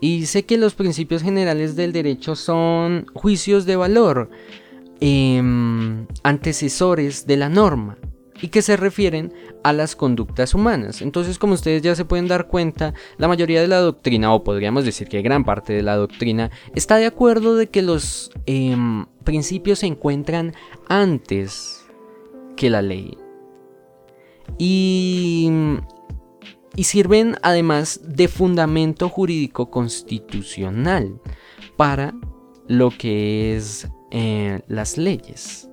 y 0.01 0.21
dice 0.21 0.45
que 0.45 0.57
los 0.57 0.75
principios 0.75 1.23
generales 1.23 1.75
del 1.75 1.93
derecho 1.93 2.37
son 2.37 3.07
juicios 3.13 3.67
de 3.67 3.75
valor, 3.75 4.31
em, 5.01 6.07
antecesores 6.23 7.27
de 7.27 7.37
la 7.37 7.49
norma 7.49 7.97
y 8.41 8.49
que 8.49 8.63
se 8.63 8.77
refieren 8.77 9.33
a 9.65 9.73
las 9.73 9.97
conductas 9.97 10.55
humanas. 10.55 11.03
Entonces, 11.03 11.39
como 11.39 11.55
ustedes 11.55 11.83
ya 11.83 11.97
se 11.97 12.05
pueden 12.05 12.29
dar 12.29 12.47
cuenta, 12.47 12.95
la 13.17 13.27
mayoría 13.27 13.61
de 13.61 13.69
la 13.69 13.79
doctrina, 13.79 14.33
o 14.33 14.45
podríamos 14.45 14.85
decir 14.85 15.09
que 15.09 15.23
gran 15.23 15.45
parte 15.45 15.73
de 15.73 15.83
la 15.83 15.97
doctrina, 15.97 16.51
está 16.75 16.97
de 16.97 17.07
acuerdo 17.07 17.57
de 17.57 17.69
que 17.69 17.83
los 17.83 18.31
em, 18.47 19.07
principios 19.25 19.81
se 19.81 19.87
encuentran 19.87 20.55
antes 20.89 21.85
que 22.57 22.71
la 22.71 22.83
ley 22.83 23.17
y, 24.59 25.51
sirven 26.79 27.37
además 27.43 28.01
de 28.05 28.29
fundamento 28.29 29.09
jurídico 29.09 29.71
constitucional 29.71 31.21
para 31.77 32.15
lo 32.69 32.91
que 32.91 33.57
es 33.57 33.89
eh, 34.11 34.61
las 34.69 34.99
leyes. 34.99 35.69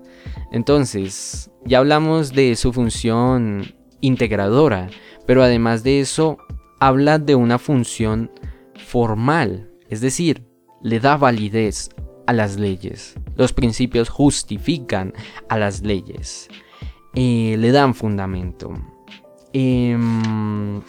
Entonces, 0.51 1.49
ya 1.65 1.79
hablamos 1.79 2.33
de 2.33 2.55
su 2.55 2.73
función 2.73 3.75
integradora, 4.01 4.89
pero 5.25 5.43
además 5.43 5.83
de 5.83 6.01
eso, 6.01 6.37
habla 6.79 7.19
de 7.19 7.35
una 7.35 7.59
función 7.59 8.31
formal, 8.75 9.69
es 9.89 10.01
decir, 10.01 10.43
le 10.81 10.99
da 10.99 11.17
validez 11.17 11.89
a 12.27 12.33
las 12.33 12.57
leyes. 12.57 13.15
Los 13.35 13.53
principios 13.53 14.09
justifican 14.09 15.13
a 15.49 15.57
las 15.57 15.81
leyes. 15.81 16.47
Eh, 17.13 17.55
le 17.57 17.71
dan 17.71 17.93
fundamento. 17.93 18.71
Em, 19.53 20.81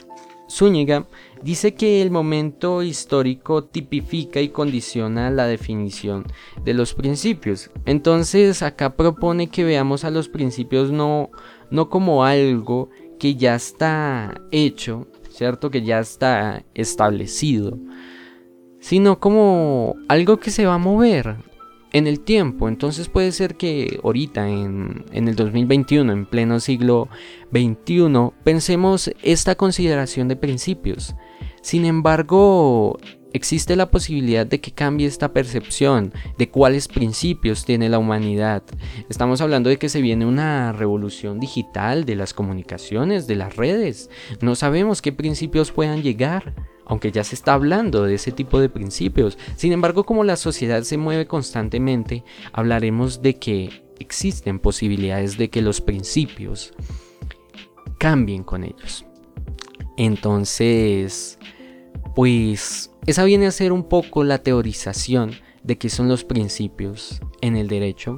Zúñiga 0.49 1.07
dice 1.43 1.75
que 1.75 2.03
el 2.03 2.11
momento 2.11 2.83
histórico 2.83 3.65
tipifica 3.65 4.41
y 4.41 4.51
condiciona 4.51 5.31
la 5.31 5.47
definición 5.47 6.25
de 6.65 6.75
los 6.75 6.95
principios. 6.95 7.71
Entonces 7.87 8.63
acá 8.63 8.95
propone 8.97 9.49
que 9.49 9.65
veamos 9.65 10.05
a 10.05 10.11
los 10.11 10.29
principios 10.29 10.93
no, 10.93 11.31
no 11.71 11.89
como 11.89 12.25
algo 12.25 12.91
que 13.19 13.35
ya 13.35 13.55
está 13.55 14.35
hecho, 14.51 15.09
¿cierto? 15.31 15.71
Que 15.71 15.83
ya 15.83 16.01
está 16.01 16.65
establecido, 16.75 17.79
sino 18.79 19.19
como 19.19 19.97
algo 20.09 20.39
que 20.39 20.51
se 20.51 20.67
va 20.67 20.75
a 20.75 20.79
mover, 20.79 21.37
en 21.93 22.07
el 22.07 22.21
tiempo. 22.21 22.69
Entonces 22.69 23.09
puede 23.09 23.33
ser 23.33 23.57
que 23.57 24.01
ahorita, 24.03 24.49
en, 24.49 25.05
el 25.13 25.37
2021, 25.37 26.13
en 26.13 26.27
pleno 26.27 26.61
siglo 26.61 27.09
XXI, 27.53 28.33
pensemos 28.43 29.11
esta 29.23 29.55
consideración 29.55 30.29
de 30.29 30.37
principios. 30.37 31.15
Sin 31.61 31.85
embargo, 31.85 32.99
existe 33.33 33.77
la 33.77 33.91
posibilidad 33.91 34.47
de 34.47 34.61
que 34.61 34.73
cambie 34.73 35.07
esta 35.07 35.33
percepción 35.33 36.13
de 36.39 36.51
cuáles 36.51 36.89
principios 36.89 37.65
tiene 37.65 37.89
la 37.89 37.99
humanidad. 37.99 38.63
Estamos 39.09 39.41
hablando 39.41 39.71
de 39.71 39.79
que 39.79 39.89
se 39.89 40.03
viene 40.03 40.27
una 40.27 40.73
revolución 40.73 41.39
digital 41.39 42.05
de 42.05 42.17
las 42.17 42.35
comunicaciones, 42.35 43.27
de 43.27 43.37
las 43.37 43.57
redes. 43.57 44.11
No 44.41 44.55
sabemos 44.55 45.03
qué 45.03 45.13
principios 45.13 45.71
puedan 45.71 46.03
llegar 46.03 46.55
aunque 46.87 47.13
ya 47.13 47.25
se 47.25 47.35
está 47.35 47.55
hablando 47.55 48.05
de 48.05 48.15
ese 48.15 48.33
tipo 48.33 48.61
de 48.61 48.69
principios. 48.69 49.39
Sin 49.57 49.73
embargo, 49.73 50.05
como 50.05 50.25
la 50.25 50.37
sociedad 50.37 50.83
se 50.83 50.97
mueve 50.97 51.27
constantemente, 51.27 52.25
hablaremos 52.53 53.23
de 53.23 53.39
que 53.39 53.85
existen 53.99 54.59
posibilidades 54.59 55.39
de 55.39 55.49
que 55.51 55.63
los 55.63 55.81
principios 55.81 56.73
cambien 57.99 58.43
con 58.43 58.65
ellos. 58.65 59.07
Entonces, 59.97 61.39
pues 62.15 62.91
esa 63.07 63.25
viene 63.25 63.47
a 63.47 63.53
ser 63.53 63.73
un 63.73 63.89
poco 63.89 64.25
la 64.25 64.39
teorización 64.39 65.33
de 65.63 65.79
qué 65.79 65.89
son 65.89 66.09
los 66.09 66.25
principios 66.25 67.21
en 67.41 67.57
el 67.57 67.69
derecho 67.69 68.17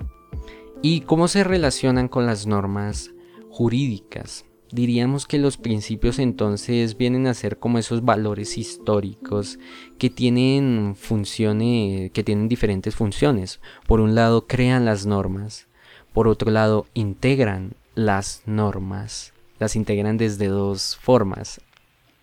y 0.83 1.03
cómo 1.03 1.29
se 1.29 1.45
relacionan 1.45 2.09
con 2.09 2.27
las 2.27 2.47
normas 2.47 3.11
jurídicas 3.51 4.47
diríamos 4.75 5.27
que 5.27 5.39
los 5.39 5.57
principios 5.57 6.19
entonces 6.19 6.99
vienen 6.99 7.29
a 7.29 7.35
ser 7.35 7.59
como 7.59 7.79
esos 7.79 8.05
valores 8.05 8.59
históricos 8.59 9.61
que 9.99 10.11
tienen 10.11 10.97
funciones, 10.97 12.11
que 12.11 12.25
tienen 12.25 12.49
diferentes 12.49 12.97
funciones. 12.97 13.61
Por 13.87 14.01
un 14.01 14.17
lado 14.17 14.49
crean 14.49 14.85
las 14.85 15.07
normas, 15.07 15.69
por 16.13 16.27
otro 16.27 16.51
lado 16.51 16.87
integran 16.93 17.75
las 17.95 18.43
normas, 18.47 19.33
las 19.61 19.77
integran 19.77 20.17
desde 20.17 20.49
dos 20.49 20.97
formas, 21.01 21.61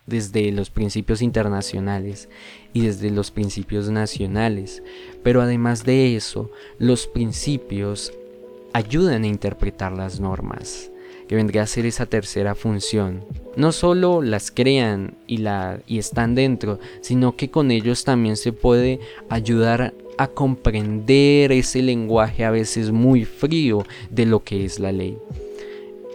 desde 0.05 0.51
los 0.51 0.69
principios 0.69 1.21
internacionales 1.21 2.27
y 2.73 2.81
desde 2.81 3.11
los 3.11 3.31
principios 3.31 3.89
nacionales. 3.89 4.83
Pero 5.23 5.41
además 5.41 5.85
de 5.85 6.17
eso, 6.17 6.51
los 6.79 7.07
principios 7.07 8.11
ayudan 8.73 9.23
a 9.23 9.27
interpretar 9.27 9.93
las 9.93 10.19
normas 10.19 10.90
que 11.31 11.37
vendría 11.37 11.63
a 11.63 11.67
ser 11.67 11.85
esa 11.85 12.07
tercera 12.07 12.55
función 12.55 13.23
no 13.55 13.71
solo 13.71 14.21
las 14.21 14.51
crean 14.51 15.15
y, 15.27 15.37
la, 15.37 15.79
y 15.87 15.97
están 15.97 16.35
dentro, 16.35 16.79
sino 17.01 17.35
que 17.35 17.49
con 17.49 17.71
ellos 17.71 18.03
también 18.03 18.37
se 18.37 18.53
puede 18.53 18.99
ayudar 19.29 19.93
a 20.17 20.27
comprender 20.27 21.51
ese 21.51 21.81
lenguaje 21.81 22.45
a 22.45 22.51
veces 22.51 22.91
muy 22.91 23.25
frío 23.25 23.85
de 24.09 24.25
lo 24.25 24.43
que 24.43 24.65
es 24.65 24.79
la 24.79 24.91
ley. 24.91 25.17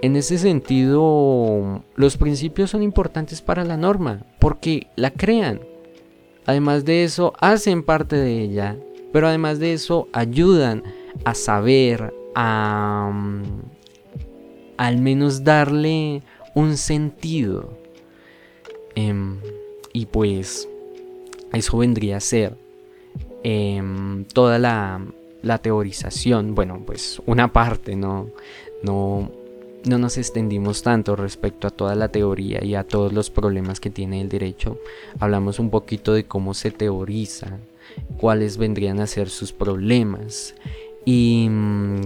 En 0.02 0.16
ese 0.16 0.38
sentido, 0.38 1.82
los 1.94 2.16
principios 2.16 2.70
son 2.70 2.82
importantes 2.82 3.40
para 3.40 3.64
la 3.64 3.76
norma, 3.76 4.24
porque 4.38 4.88
la 4.94 5.10
crean. 5.10 5.60
Además 6.44 6.84
de 6.84 7.02
eso, 7.02 7.32
hacen 7.40 7.82
parte 7.82 8.16
de 8.16 8.40
ella, 8.40 8.76
pero 9.12 9.26
además 9.26 9.58
de 9.58 9.72
eso, 9.72 10.08
ayudan 10.12 10.84
a 11.24 11.34
saber, 11.34 12.14
a 12.34 13.10
al 14.76 14.98
menos 14.98 15.44
darle 15.44 16.22
un 16.54 16.76
sentido. 16.76 17.78
Em, 18.94 19.38
y 19.92 20.06
pues 20.06 20.68
eso 21.52 21.78
vendría 21.78 22.16
a 22.16 22.20
ser 22.20 22.56
em, 23.42 24.24
toda 24.24 24.58
la, 24.58 25.04
la, 25.42 25.58
teorización. 25.58 26.54
Bueno, 26.54 26.82
pues 26.84 27.20
una 27.26 27.52
parte, 27.52 27.94
¿no? 27.96 28.30
No, 28.82 29.30
no 29.84 29.98
nos 29.98 30.18
extendimos 30.18 30.82
tanto 30.82 31.14
respecto 31.16 31.66
a 31.68 31.70
toda 31.70 31.94
la 31.94 32.08
teoría 32.08 32.64
y 32.64 32.74
a 32.74 32.84
todos 32.84 33.12
los 33.12 33.30
problemas 33.30 33.80
que 33.80 33.90
tiene 33.90 34.20
el 34.20 34.28
derecho. 34.28 34.78
Hablamos 35.20 35.58
un 35.58 35.70
poquito 35.70 36.12
de 36.12 36.24
cómo 36.24 36.54
se 36.54 36.70
teoriza, 36.70 37.58
cuáles 38.16 38.56
vendrían 38.56 39.00
a 39.00 39.06
ser 39.06 39.28
sus 39.28 39.52
problemas 39.52 40.54
y 41.04 41.48
mm, 41.48 42.00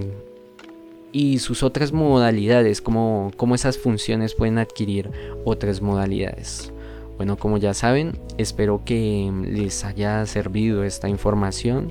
y 1.12 1.38
sus 1.38 1.62
otras 1.62 1.92
modalidades, 1.92 2.80
como, 2.80 3.32
esas 3.54 3.78
funciones 3.78 4.34
pueden 4.34 4.58
adquirir 4.58 5.10
otras 5.44 5.80
modalidades. 5.80 6.72
Bueno, 7.16 7.36
como 7.36 7.58
ya 7.58 7.74
saben, 7.74 8.18
espero 8.38 8.82
que 8.84 9.30
les 9.46 9.84
haya 9.84 10.24
servido 10.26 10.84
esta 10.84 11.08
información 11.08 11.90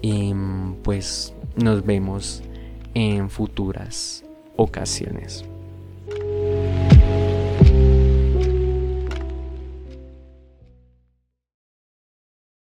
y 0.00 0.32
pues 0.82 1.34
nos 1.56 1.84
vemos 1.84 2.42
en 2.94 3.28
futuras 3.28 4.24
ocasiones. 4.56 5.44